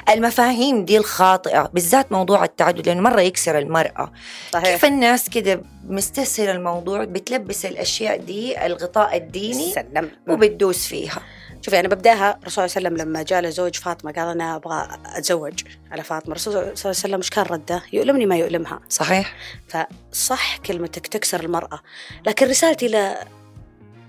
[0.09, 4.13] المفاهيم دي الخاطئة بالذات موضوع التعدد لأنه مرة يكسر المرأة.
[4.53, 4.69] صحيح.
[4.69, 10.11] كيف الناس كده مستسهل الموضوع بتلبس الأشياء دي الغطاء الديني سلم.
[10.29, 11.21] وبتدوس فيها.
[11.61, 14.89] شوفي أنا ببدأها الرسول صلى الله عليه وسلم لما جاء لزوج فاطمة قال أنا أبغى
[15.07, 15.61] أتزوج
[15.93, 16.33] على فاطمة.
[16.33, 18.81] الرسول صلى الله عليه وسلم إيش كان رده؟ يؤلمني ما يؤلمها.
[18.89, 19.35] صحيح.
[19.69, 21.81] فصح كلمتك تكسر المرأة.
[22.27, 23.17] لكن رسالتي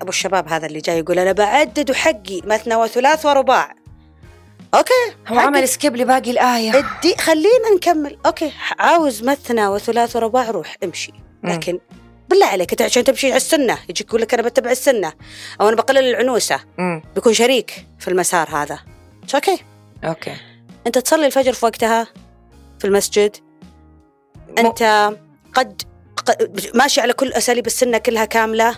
[0.01, 3.75] أبو الشباب هذا اللي جاي يقول أنا بعدد حقي مثنى وثلاث ورباع.
[4.74, 5.39] okay هو.
[5.39, 6.71] عمل skip لباقي الآية.
[6.79, 8.17] ادي خلينا نكمل.
[8.26, 11.13] okay عاوز مثنى وثلاث ورباع روح امشي.
[11.43, 11.79] لكن
[12.29, 15.13] بالله عليك إنت عشان تمشي على السنة يجيك يقول لك أنا بتبع السنة
[15.62, 16.60] أو أنا بقلل العنوسة.
[16.79, 18.79] امم بيكون شريك في المسار هذا.
[19.36, 19.60] okay؟
[20.04, 20.36] okay.
[20.88, 22.08] أنت تصلي الفجر في وقتها
[22.79, 23.36] في المسجد؟
[24.58, 25.12] أنت
[25.53, 25.82] قد-
[26.74, 28.78] ماشي على كل أساليب السنة كلها كاملة.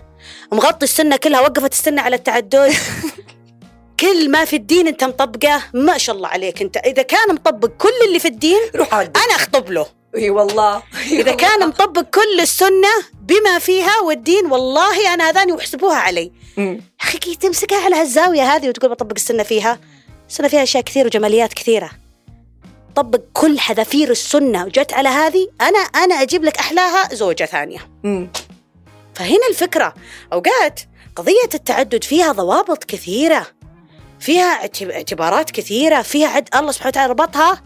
[0.52, 2.74] مغطي السنة كلها وقفت السنة على التعدد.
[4.00, 6.78] كل ما في الدين انت مطبقه ما شاء الله عليك انت.
[6.78, 9.86] إذا كان مطبق كل اللي في الدين روح أنا أخطب له.
[10.16, 10.84] إي والله.
[11.12, 12.90] إذا كان مطبق كل السنة
[13.22, 16.32] بما فيها والدين والله أنا اذاني واحسبوها علي.
[16.58, 16.82] مم.
[17.02, 19.80] أخي تمسكها على هالزاوية هذه وتقول بطبق السنة فيها.
[20.30, 21.92] السنة فيها أشياء كثير وجماليات كثيرة.
[22.96, 28.28] طبق كل حذافير السنة وجت على هذه أنا أنا أجيب لك أحلاها زوجة ثانية مم.
[29.16, 29.94] فهنا الفكرة
[30.34, 30.80] أوقات
[31.16, 33.48] قضية التعدد فيها ضوابط كثيرة
[34.20, 37.62] فيها اعتب- اعتبارات كثيرة فيها عد الله سبحانه وتعالى ربطها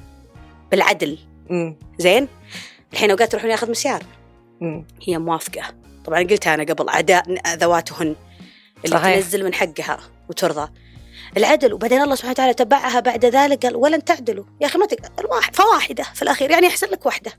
[0.72, 1.18] بالعدل
[1.50, 1.76] مم.
[1.98, 2.28] زين
[2.94, 4.04] الحين أوقات يروحون ياخذ مسيار
[4.62, 4.86] مم.
[5.08, 5.62] هي موافقة
[6.06, 7.24] طبعا قلتها أنا قبل أعداء
[7.56, 8.16] ذواتهن
[8.86, 9.16] اللي صحيح.
[9.16, 10.72] تنزل من حقها وترضى
[11.38, 11.74] العدل.
[11.74, 14.46] وبعدين الله سبحانه وتعالى تبعها بعد ذلك قال ولن تعدلوا.
[14.62, 16.52] يا أخي ما تقدر الواحد فواحدة في الأخير.
[16.52, 17.32] يعني يحسن لك واحدة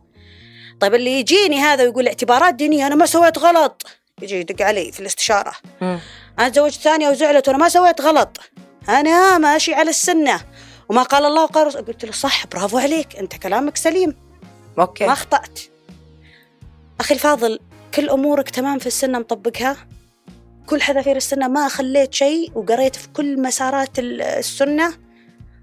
[0.80, 3.86] طيب اللي يجيني هذا ويقول اعتبارات دينية أنا ما سويت غلط.
[4.22, 5.52] يجي يدق علي في الاستشارة.
[5.80, 6.00] مم.
[6.38, 8.40] أنا تزوجت ثانية وزعلت وأنا ما سويت غلط.
[8.88, 10.40] أنا ماشي على السنة.
[10.88, 13.16] وما قال الله وقال قلت له صح برافو عليك.
[13.16, 14.16] أنت كلامك سليم.
[14.78, 15.06] okay.
[15.06, 15.60] ما أخطأت.
[17.00, 17.58] أخي الفاضل
[17.94, 19.76] كل أمورك تمام في السنة مطبقها؟
[20.70, 24.92] كل حذافير السنة ما خليت شيء وقريت في كل مسارات ال- السنة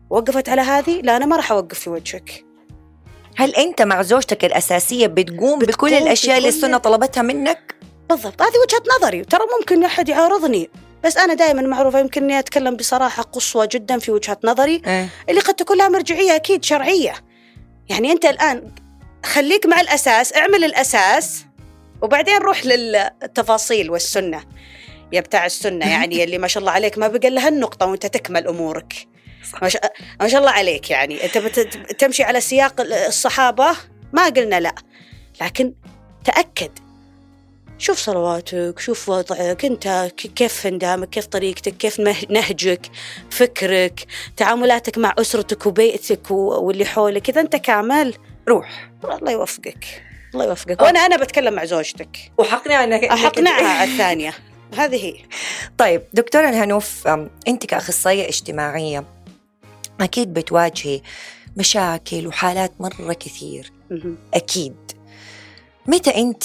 [0.09, 2.45] وقفت على هذه؟ لا أنا ما راح أوقف في وجهك.
[3.37, 7.75] هل أنت مع زوجتك الأساسية بتقوم, بكل بتقوم الأشياء اللي بكل- السنة طلبتها منك؟
[8.09, 8.41] بالضبط.
[8.41, 10.69] هذه وجهة نظري ترى ممكن أحد يعارضني.
[11.03, 14.81] بس أنا دائما معروفة يمكن إني أتكلم بصراحة قصوى جدا في وجهة نظري.
[14.87, 15.09] إيه.
[15.29, 17.13] اللي قد تكون لها مرجعية أكيد شرعية.
[17.89, 18.71] يعني أنت الآن
[19.25, 21.45] خليك مع الأساس اعمل الأساس
[22.01, 24.43] وبعدين روح للتفاصيل والسنة.
[25.13, 26.97] يا بتاع السنة يعني اللي ما شاء الله عليك.
[26.97, 28.93] ما بقى لها النقطة وأنت تكمل أمورك.
[29.61, 31.25] ما شاء, ما شاء الله عليك يعني.
[31.25, 31.59] أنت بت-
[31.99, 33.71] تمشي على سياق الصحابة؟
[34.13, 34.75] ما قلنا لا.
[35.41, 35.73] لكن
[36.25, 36.71] تأكد.
[37.79, 39.65] شوف صلواتك شوف وضعك.
[39.65, 42.81] انت كيف اندامك كيف طريقتك كيف نه- نهجك
[43.31, 44.05] فكرك
[44.37, 47.29] تعاملاتك مع أسرتك وبيئتك واللي حولك.
[47.29, 48.13] إذا انت كامل
[48.49, 48.89] روح.
[49.03, 49.85] الله يوفقك.
[50.33, 50.79] الله يوفقك.
[50.81, 50.83] أه.
[50.83, 52.17] وأنا أنا بتكلم مع زوجتك.
[52.37, 54.33] وحقنع انك احقنعها على الثانية.
[54.75, 55.15] هذه هي
[55.77, 57.07] طيب دكتورة الهنوف
[57.47, 59.03] أنت كأخصائية اجتماعية
[60.01, 61.01] أكيد بتواجهي
[61.57, 63.71] مشاكل وحالات مرة كثير.
[64.33, 64.75] أكيد
[65.87, 66.43] متى أنت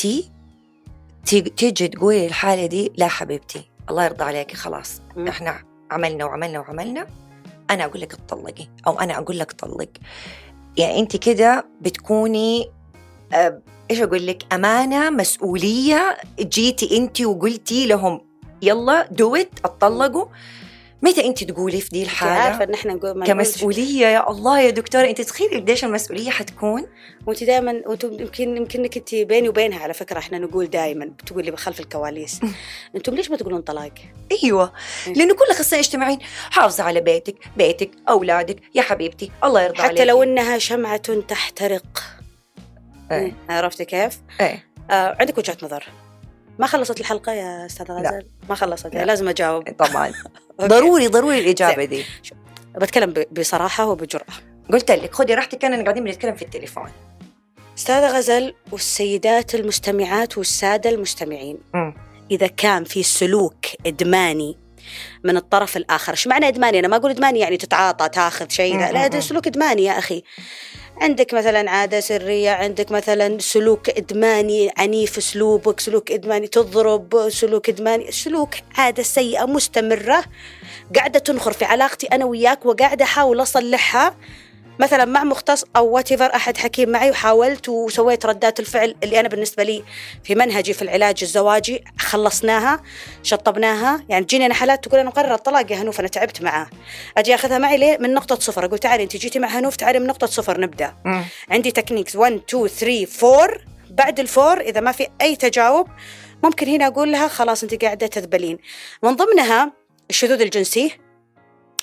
[1.26, 5.28] تيجي تقولي الحالة دي لا حبيبتي الله يرضى عليكي خلاص مم.
[5.28, 7.06] إحنا عملنا وعملنا وعملنا
[7.70, 9.88] أنا أقول لك اتطلقي أو أنا أقول لك طلق
[10.76, 12.70] يعني أنت كده بتكوني
[13.92, 18.20] إيش أقول لك؟ أمانة مسؤولية جيتي أنت وقلتي لهم
[18.62, 20.26] يلا دوت أتطلقوا.
[21.02, 24.70] متى أنت تقولي في دي أنت عارفة الحاله إن إحنا نقول كمسؤولية يا الله يا
[24.70, 26.86] دكتورة أنت تخيلي قديش المسؤولية حتكون؟
[27.26, 32.40] وأنت دائما يمكن يمكنك أنت بيني وبينها على فكرة إحنا نقول دائما بتقولي خلف الكواليس.
[32.96, 33.94] أنتم ليش ما تقولون طلاق؟
[34.44, 34.72] أيوه.
[35.06, 36.18] لأنه كل أخصائي اجتماعيين
[36.50, 42.21] حافظي على بيتك بيتك أولادك يا حبيبتي الله يرضى عليك حتى لو إنها شمعة تحترق.
[43.16, 45.84] إيه عرفتي كيف؟ إيه آه عندك وجهة نظر
[46.58, 47.98] ما خلصت الحلقة يا أستاذة لا.
[48.08, 49.04] غزال؟ ما خلصت لا.
[49.04, 50.06] لازم أجاوب طبعا
[50.60, 50.68] أوكي.
[50.74, 52.04] ضروري ضروري الإجابة دي
[52.74, 54.34] بتكلم بصراحة وبجرأة
[54.72, 56.88] قلت لك خدي راحتك أنا قاعدين بنتكلم في التليفون
[57.78, 61.94] أستاذة غزل والسيدات المستمعات والسادة المستمعين مم.
[62.30, 64.58] إذا كان في سلوك إدماني
[65.24, 68.92] من الطرف الآخر، إيش معنى إدماني؟ أنا ما أقول إدماني يعني تتعاطى تاخذ شيء، لا,
[68.92, 69.20] لا ده.
[69.20, 70.22] سلوك إدماني يا أخي.
[71.02, 78.12] عندك مثلا عادة سرية، عندك مثلا سلوك إدماني عنيف اسلوبك، سلوك إدماني تضرب، سلوك إدماني،
[78.12, 80.24] سلوك عادة سيئة مستمرة
[80.96, 84.14] قاعدة تنخر في علاقتي أنا وياك وقاعدة أحاول أصلحها.
[84.78, 89.62] مثلا مع مختص أو وات أحد حكيم معي وحاولت وسويت ردات الفعل اللي أنا بالنسبة
[89.62, 89.84] لي
[90.24, 92.82] في منهجي في العلاج الزواجي خلصناها
[93.22, 94.04] شطبناها.
[94.08, 96.66] يعني تجيني أنا حالات تقول أنا مقرر الطلاق يا هنوف أنا تعبت معاه.
[97.18, 98.64] أجي أخذها معي ليه؟ من نقطة صفر.
[98.64, 100.94] أقول تعالي أنت جيتي مع هنوف تعالي من نقطة صفر نبدأ.
[101.04, 101.24] مم.
[101.50, 103.06] عندي techniques 1 2 3
[103.42, 103.56] 4
[103.90, 105.88] بعد ال four إذا ما في أي تجاوب
[106.44, 108.58] ممكن هنا أقول لها خلاص أنت قاعدة تذبلين.
[109.02, 109.72] من ضمنها
[110.10, 110.98] الشذوذ الجنسي.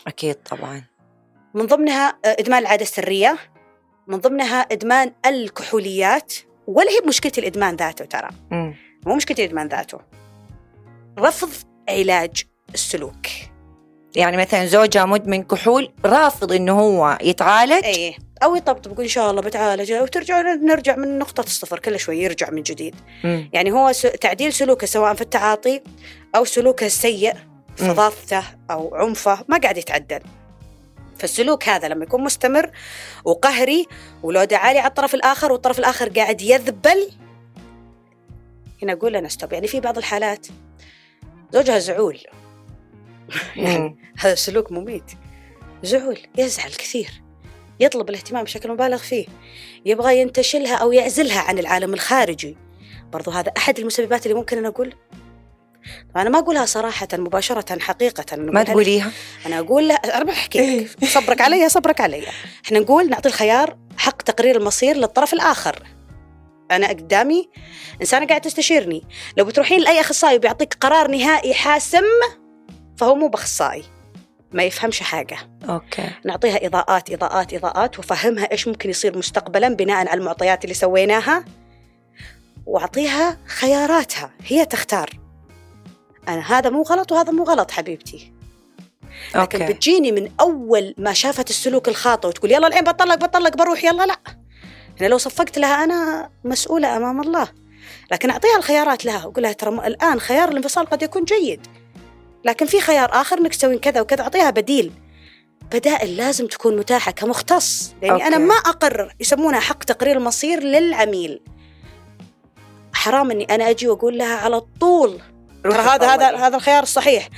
[0.07, 0.88] أكيد طبعا.
[1.53, 3.37] من ضمنها آه، إدمان العادة السرية
[4.07, 6.33] من ضمنها إدمان الكحوليات
[6.67, 8.29] ولا هي بمشكلة الإدمان ذاته ترى.
[8.51, 8.75] مم.
[9.05, 9.99] مو مشكلة الإدمان ذاته.
[11.19, 11.49] رفض
[11.89, 13.27] علاج السلوك.
[14.15, 18.15] يعني مثلا زوجها مدمن كحول رافض إنه هو يتعالج؟ إيه.
[18.43, 19.93] أو يطبطب يقول إن شاء الله بتعالج.
[19.93, 22.95] وترجع نرجع من نقطة الصفر كل شوي يرجع من جديد.
[23.23, 23.49] مم.
[23.53, 25.81] يعني هو تعديل سلوكه سواء في التعاطي
[26.35, 27.33] أو سلوكه السيء.
[27.75, 30.19] فظاظته أو عنفه ما قاعد يتعدل.
[31.19, 32.71] فالسلوك هذا لما يكون مستمر
[33.25, 33.87] وقهري
[34.23, 37.11] ولود عالي على الطرف الآخر والطرف الآخر قاعد يذبل
[38.81, 40.47] هنا أقول أنا ستوب يعني في بعض الحالات
[41.53, 42.19] زوجها زعول.
[43.55, 43.97] يعني.
[44.17, 45.11] هذا سلوك مميت.
[45.83, 47.21] زعول يزعل كثير.
[47.79, 49.25] يطلب الاهتمام بشكل مبالغ فيه.
[49.85, 52.57] يبغى ينتشلها أو يعزلها عن العالم الخارجي.
[53.13, 54.93] برضو هذا أحد المسببات اللي ممكن أنا أقول
[56.13, 58.35] طبعا أنا ما أقولها صراحة مباشرة حقيقة.
[58.37, 59.11] ما تقوليها؟
[59.45, 61.05] أنا أقول لا أنا بحكي لك.
[61.05, 62.27] صبرك علي صبرك علي.
[62.65, 65.83] إحنا نقول نعطي الخيار حق تقرير المصير للطرف الآخر.
[66.71, 67.49] أنا قدامي
[68.01, 69.03] إنسانة قاعدة تستشيرني.
[69.37, 72.03] لو بتروحين لأي أخصائي وبيعطيك قرار نهائي حاسم
[72.97, 73.83] فهو مو بأخصائي.
[74.51, 75.37] ما يفهمش حاجة.
[75.69, 76.09] okay.
[76.25, 81.45] نعطيها إضاءات إضاءات إضاءات وفهمها إيش ممكن يصير مستقبلا بناء على المعطيات اللي سويناها.
[82.65, 84.31] وأعطيها خياراتها.
[84.47, 85.09] هي تختار.
[86.33, 88.33] أنا هذا مو غلط وهذا مو غلط حبيبتي.
[89.35, 89.73] لكن okay.
[89.73, 94.17] بتجيني من أول ما شافت السلوك الخاطئ وتقول يلا الحين بطلق بطلق بروح يلا لا.
[95.01, 97.47] أنا لو صفقت لها أنا مسؤولة أمام الله.
[98.11, 101.67] لكن أعطيها الخيارات لها وأقول لها ترى الآن خيار الانفصال قد يكون جيد.
[102.45, 104.91] لكن في خيار آخر إنك تسوين كذا وكذا أعطيها بديل.
[105.71, 107.93] بدائل لازم تكون متاحة كمختص.
[108.01, 108.27] لأني okay.
[108.27, 111.41] أنا ما أقرر يسمونها حق تقرير المصير للعميل.
[112.93, 115.21] حرام إني أنا أجي وأقول لها على طول
[115.63, 116.35] ترى هذا هذا.
[116.47, 117.29] هذا الخيار الصحيح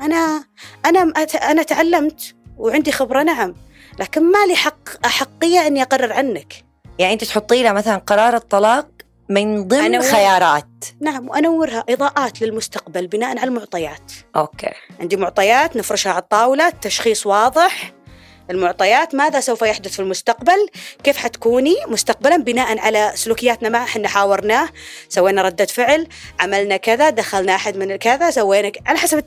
[0.00, 0.44] أنا
[0.86, 1.00] أنا
[1.42, 3.54] أنا تعلمت وعندي خبرة نعم.
[3.98, 6.64] لكن ما لي حق أحقية إني أقرر عنك.
[6.98, 8.88] يعني أنت تحطي لها مثلا قرار الطلاق
[9.28, 10.84] من ضمن أنا و- خيارات.
[11.00, 14.12] نعم وأنورها إضاءات للمستقبل بناء على المعطيات.
[14.36, 14.70] okay.
[15.00, 17.92] عندي معطيات نفرشها على الطاولة تشخيص واضح.
[18.50, 20.68] المعطيات ماذا سوف يحدث في المستقبل؟
[21.04, 24.68] كيف حتكوني مستقبلا؟ بناء على سلوكياتنا معه إحنا حاورناه.
[25.08, 26.06] سوينا ردة فعل
[26.40, 29.24] عملنا كذا دخلنا أحد من كذا سوينا على حسب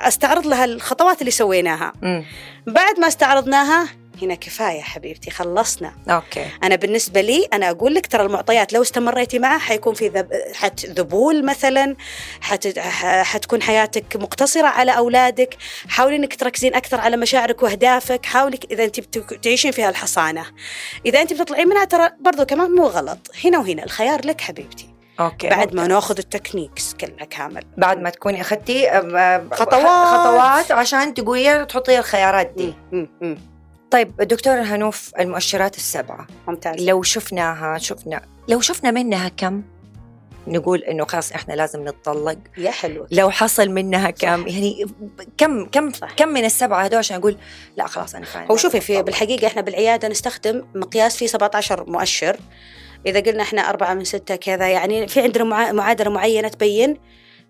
[0.00, 1.92] أستعرض لها الخطوات اللي سويناها.
[2.02, 2.24] مم.
[2.66, 8.22] بعد ما استعرضناها هنا كفاية حبيبتي خلصنا أوكي أنا بالنسبة لي أنا أقول لك ترى
[8.26, 10.28] المعطيات لو استمريتي معها حيكون في ذب...
[10.54, 11.96] حت ذبول مثلا
[12.40, 12.78] حت...
[12.78, 15.56] حتكون حياتك مقتصرة على أولادك
[15.88, 20.44] حاولي إنك تركزين أكثر على مشاعرك وأهدافك حاولي إذا أنت بت- تعيشين فيها الحصانة
[21.06, 24.88] إذا أنت بتطلعين منها ترى برضو كمان مو غلط هنا وهنا الخيار لك حبيبتي
[25.20, 25.86] okay بعد ما.
[25.86, 28.90] ناخذ ال techniques كلها كامل بعد ما تكوني أخذتي
[29.52, 30.06] خطوات.
[30.06, 33.08] خطوات عشان تقولي تحطي الخيارات دي مم.
[33.20, 33.38] مم.
[33.92, 36.26] طيب دكتور هنوف المؤشرات السبعة.
[36.48, 36.80] ممتاز.
[36.82, 39.62] لو شفناها شفنا لو شفنا منها كم؟
[40.46, 42.38] نقول إنه خلاص إحنا لازم نتطلق.
[42.58, 44.48] يا حلو لو حصل منها كم؟ صح.
[44.52, 44.86] يعني
[45.38, 46.12] كم كم صح.
[46.12, 47.36] كم من السبعة هذول؟ عشان أقول
[47.76, 52.36] لا خلاص أنا فاهم هو شوفي في بالحقيقة إحنا بالعيادة نستخدم مقياس فيه 17 مؤشر.
[53.06, 56.96] إذا قلنا إحنا أربعة من ستة كذا يعني في عندنا مع- معادلة معينة تبين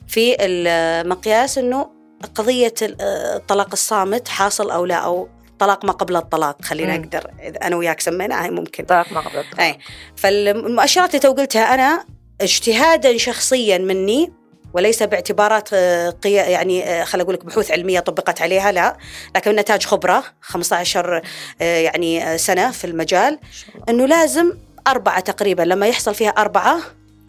[0.09, 1.91] في المقياس إنه
[2.35, 3.03] قضية ال-
[3.37, 5.29] الطلاق الصامت حاصل أو لا أو
[5.63, 6.97] طلاق ما قبل الطلاق خلينا.
[6.97, 8.85] نقدر إذا أنا وياك سميناها ممكن.
[8.85, 9.61] طلاق ما قبل الطلاق.
[9.61, 9.79] أي
[10.17, 12.05] فالمؤشرات اللي تو قلتها أنا
[12.41, 14.33] اجتهادا شخصيا مني
[14.75, 18.97] وليس باعتبارات آه، قيا يعني آه، خل أقول لك بحوث علمية طبقت عليها لا.
[19.37, 21.23] لكن نتاج خبرة 15
[21.61, 23.39] آه، يعني سنة في المجال.
[23.89, 24.53] إنه لازم
[24.87, 26.79] أربعة تقريبا لما يحصل فيها أربعة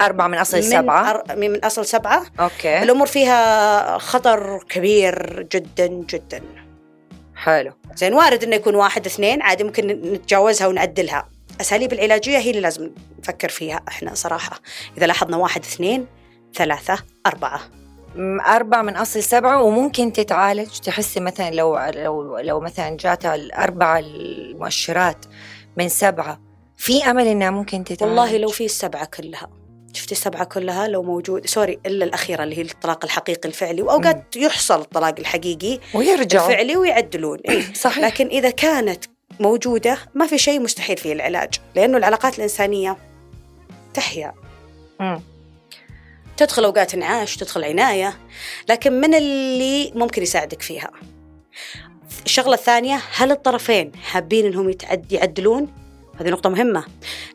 [0.01, 1.09] أربعة من أصل من, السبعة.
[1.09, 1.35] أر...
[1.35, 2.83] من أصل سبعه okay.
[2.83, 6.62] الأمور فيها خطر كبير جدا جدا.
[7.43, 7.73] حلو.
[7.95, 11.29] زين وارد إنه يكون واحد اثنين عادي ممكن نتجاوزها ونعدلها.
[11.61, 14.59] أساليب العلاجية هي اللي لازم نفكر فيها إحنا صراحة.
[14.97, 16.05] إذا لاحظنا واحد اثنين
[16.55, 17.59] ثلاثة أربعة.
[18.47, 20.79] أربعة من أصل سبعة وممكن تتعالج.
[20.79, 25.25] تحسي مثلا لو لو لو مثلا جاتها الأربعة المؤشرات
[25.77, 26.41] من سبعة
[26.77, 29.62] في أمل إنها ممكن تتعالج؟ والله لو في السبعة كلها.
[29.93, 34.81] شفتي السبعة كلها لو موجود سوري إلا الأخيرة اللي هي الطلاق الحقيقي الفعلي وأوقات يحصل
[34.81, 37.39] الطلاق الحقيقي ويرجعوا الفعلي ويعدلون.
[37.49, 37.73] إيه.
[37.83, 38.05] صحيح.
[38.05, 39.05] لكن إذا كانت
[39.39, 42.97] موجودة ما في شيء مستحيل فيه العلاج لأنه العلاقات الإنسانية
[43.93, 44.33] تحيا.
[44.99, 45.21] مم.
[46.37, 48.17] تدخل أوقات انعاش تدخل عناية
[48.69, 50.91] لكن من اللي ممكن يساعدك فيها؟
[52.25, 55.82] الشغلة الثانية هل الطرفين حابين يتعد يعدلون؟
[56.19, 56.85] هذه نقطة مهمة.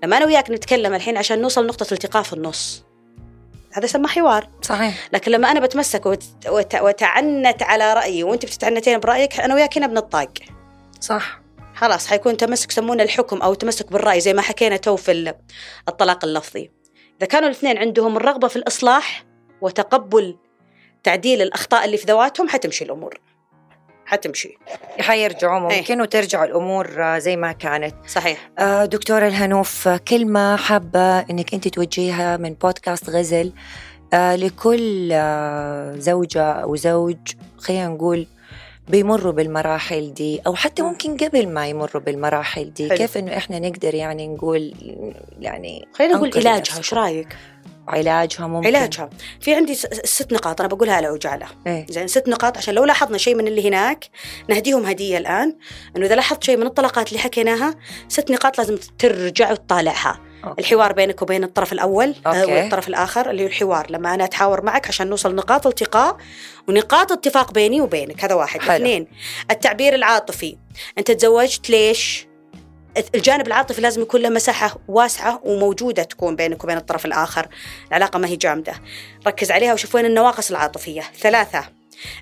[0.04, 2.84] لما أنا وياك نتكلم الحين عشان نوصل نقطه التقاء في النص.
[3.72, 4.48] هذا يسمى حوار.
[4.62, 5.08] صحيح.
[5.12, 6.24] لكن لما أنا بتمسك وت...
[6.48, 6.74] وت...
[6.74, 10.32] وتعنت على رأيي وأنت بتتعنتين برأيك أنا وياك هنا بنطاق.
[11.00, 11.40] صح.
[11.74, 15.34] خلاص حيكون تمسك يسمونه الحكم أو تمسك بالرأي زي ما حكينا تو في ال-
[15.88, 16.70] الطلاق اللفظي.
[17.18, 19.24] إذا كانوا الاثنين عندهم الرغبة في الإصلاح
[19.60, 20.36] وتقبل
[21.04, 23.20] تعديل الأخطاء اللي في ذواتهم حتمشي الأمور.
[24.08, 24.58] حتمشي
[25.00, 25.78] حيرجعوا إيه.
[25.78, 31.54] ممكن وترجع الأمور آه، زي ما كانت صحيح آه، دكتورة الهنوف آه، كلمة حابة إنك
[31.54, 33.52] أنت توجهيها من بودكاست غزل
[34.12, 37.16] آه، لكل آه، زوجة أو زوج
[37.58, 38.26] خلينا نقول
[38.88, 40.88] بيمروا بالمراحل دي أو حتى مم.
[40.88, 42.98] ممكن قبل ما يمروا بالمراحل دي حلو.
[42.98, 44.74] كيف إنه إحنا نقدر يعني نقول
[45.40, 46.78] يعني خلينا نقول علاجها.
[46.78, 47.36] إيش رأيك؟
[47.88, 48.66] علاجها ممكن.
[48.66, 49.10] علاجها.
[49.40, 49.74] في عندي
[50.04, 53.48] ست نقاط أنا بقولها على عجاله إيه؟ زين ست نقاط عشان لو لاحظنا شيء من
[53.48, 54.04] اللي هناك
[54.48, 55.56] نهديهم هدية الآن.
[55.96, 57.74] إنه إذا لاحظت شيء من الطلقات اللي حكيناها
[58.08, 60.20] ست نقاط لازم ترجع وتطالعها.
[60.44, 60.60] okay.
[60.60, 62.52] الحوار بينك وبين الطرف الأول آه، okay.
[62.52, 63.86] والطرف الآخر اللي هو الحوار.
[63.90, 66.16] لما أنا اتحاور معك عشان نوصل نقاط التقاء
[66.68, 68.24] ونقاط اتفاق بيني وبينك.
[68.24, 68.60] هذا واحد.
[68.60, 68.76] حلو.
[68.76, 69.06] اثنين
[69.50, 70.56] التعبير العاطفي.
[70.98, 72.27] أنت تزوجت ليش؟
[73.14, 77.48] الجانب العاطفي لازم يكون له مساحة واسعة وموجودة تكون بينك وبين الطرف الآخر.
[77.88, 78.72] العلاقة ما هي جامدة.
[79.26, 81.02] ركز عليها وشوف وين النواقص العاطفية.
[81.20, 81.64] ثلاثة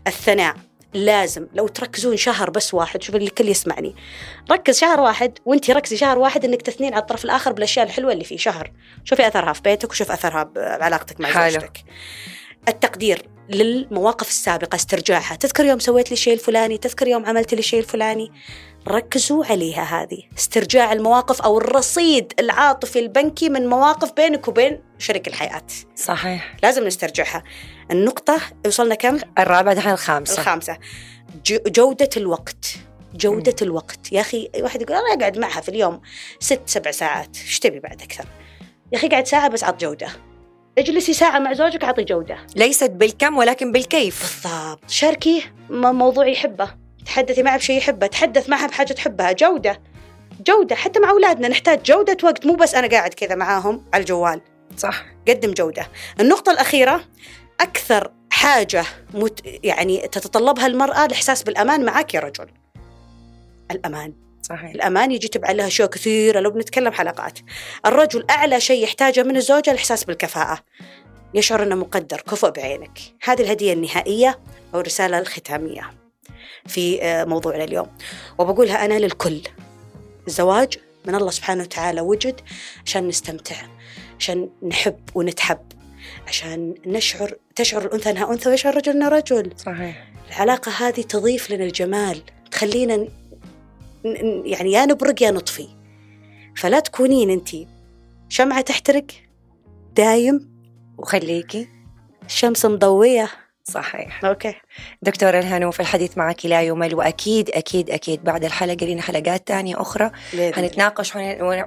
[0.06, 0.56] الثناء.
[0.94, 3.94] لازم لو تركزون شهر بس واحد شوف اللي الكل يسمعني.
[4.50, 8.24] ركز شهر واحد وانت ركزي شهر واحد انك تثنين على الطرف الآخر بالأشياء الحلوة اللي
[8.24, 8.72] فيه شهر.
[9.04, 11.48] شوفي أثرها في بيتك وشوف أثرها بعلاقتك مع.
[11.48, 11.84] زوجتك.
[12.68, 15.36] التقدير للمواقف السابقة استرجاعها.
[15.36, 18.32] تذكر يوم سويت لي الشيء الفلاني تذكر يوم عملت لي الشيء الفلاني.
[18.88, 20.22] ركزوا عليها هذه.
[20.38, 25.62] استرجاع المواقف أو الرصيد العاطفي البنكي من مواقف بينك وبين شريك الحياة.
[25.96, 26.56] صحيح.
[26.62, 27.42] لازم نسترجعها.
[27.90, 30.40] النقطة وصلنا كم؟ الرابعة دحين الخامسة.
[30.40, 30.78] الخامسة.
[31.46, 32.74] جو- جودة الوقت.
[33.14, 34.12] جودة الوقت.
[34.12, 36.00] يا أخي واحد يقول أنا أقعد معها في اليوم
[36.40, 37.36] ست سبع ساعات.
[37.44, 38.24] إيش تبي بعد أكثر؟
[38.92, 40.08] يا أخي قاعد ساعة بس عط جودة.
[40.78, 42.38] اجلسي ساعة مع زوجك أعطي جودة.
[42.56, 44.42] ليست بالكم ولكن بالكيف.
[44.44, 44.90] بالضبط.
[44.90, 46.85] شاركيه م- موضوع يحبه.
[47.06, 49.32] تحدثي معه بشيء يحبه تحدث معها بحاجة تحبها.
[49.32, 49.82] جودة
[50.46, 50.76] جودة.
[50.76, 54.40] حتى مع أولادنا نحتاج جودة وقت مو بس أنا قاعد كذا معاهم على الجوال.
[54.76, 55.04] صح.
[55.28, 55.88] قدم جودة.
[56.20, 57.04] النقطة الأخيرة
[57.60, 58.84] أكثر حاجة
[59.14, 62.46] مت يعني تتطلبها المرأة الإحساس بالأمان معك يا رجل.
[63.70, 64.14] الأمان.
[64.42, 64.70] صحيح.
[64.70, 67.38] الأمان يجي تبع لها أشياء كثيرة لو بنتكلم حلقات.
[67.86, 70.58] الرجل أعلى شيء يحتاجه من الزوجة الإحساس بالكفاءة.
[71.34, 72.20] يشعر أنه مقدر.
[72.20, 72.98] كفؤ بعينك.
[73.22, 74.38] هذه الهدية النهائية
[74.74, 76.05] أو الرسالة الختامية.
[76.68, 77.86] في آه، موضوعنا اليوم.
[78.38, 79.40] وبقولها أنا للكل.
[80.26, 82.40] الزواج من الله سبحانه وتعالى وجد
[82.86, 83.56] عشان نستمتع
[84.18, 85.58] عشان نحب ونتحب
[86.28, 89.52] عشان نشعر تشعر الأنثى أنها أنثى ويشعر الرجل أنه رجل.
[89.56, 90.08] صحيح.
[90.28, 93.08] العلاقة هذه تضيف لنا الجمال تخلينا
[94.44, 95.68] يعني يا نبرق يا نطفي.
[96.56, 97.48] فلا تكونين أنت
[98.28, 99.06] شمعة تحترق
[99.94, 100.50] دايم
[100.98, 101.68] وخليكي.
[102.26, 103.30] الشمس مضوية.
[103.70, 104.24] صحيح.
[104.24, 104.54] أوكي.
[105.02, 109.76] دكتورة الهنوف الحديث معك لا يمل وأكيد أكيد أكيد بعد الحلقة لنا حلقات تانية
[110.50, 110.66] الله.
[110.66, 111.66] هنتناقش ون-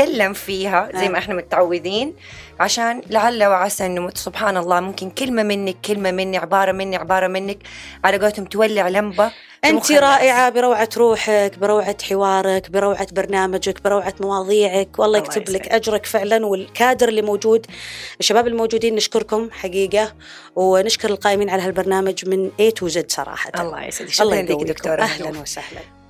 [0.00, 1.08] ونتكلم فيها زي.
[1.08, 2.14] ما إحنا متعودين
[2.60, 7.58] عشان لعل وعسى انه سبحان الله ممكن كلمة منك كلمة مني عبارة مني عبارة منك
[8.04, 8.88] على قولتهم تولع
[9.64, 9.90] مخ الناس.
[9.92, 15.68] رائعة بروعة روحك بروعة حوارك بروعة برنامجك بروعة مواضيعك والله الله يكتب لك.
[15.68, 17.66] أجرك فعلا والكادر اللي موجود
[18.20, 20.14] الشباب الموجودين نشكركم حقيقة
[20.56, 25.42] ونشكر القائمين على هالبرنامج من A to Z صراحة الله يسعدك شكرا لك أهلا هنوف.
[25.42, 26.01] وسهلا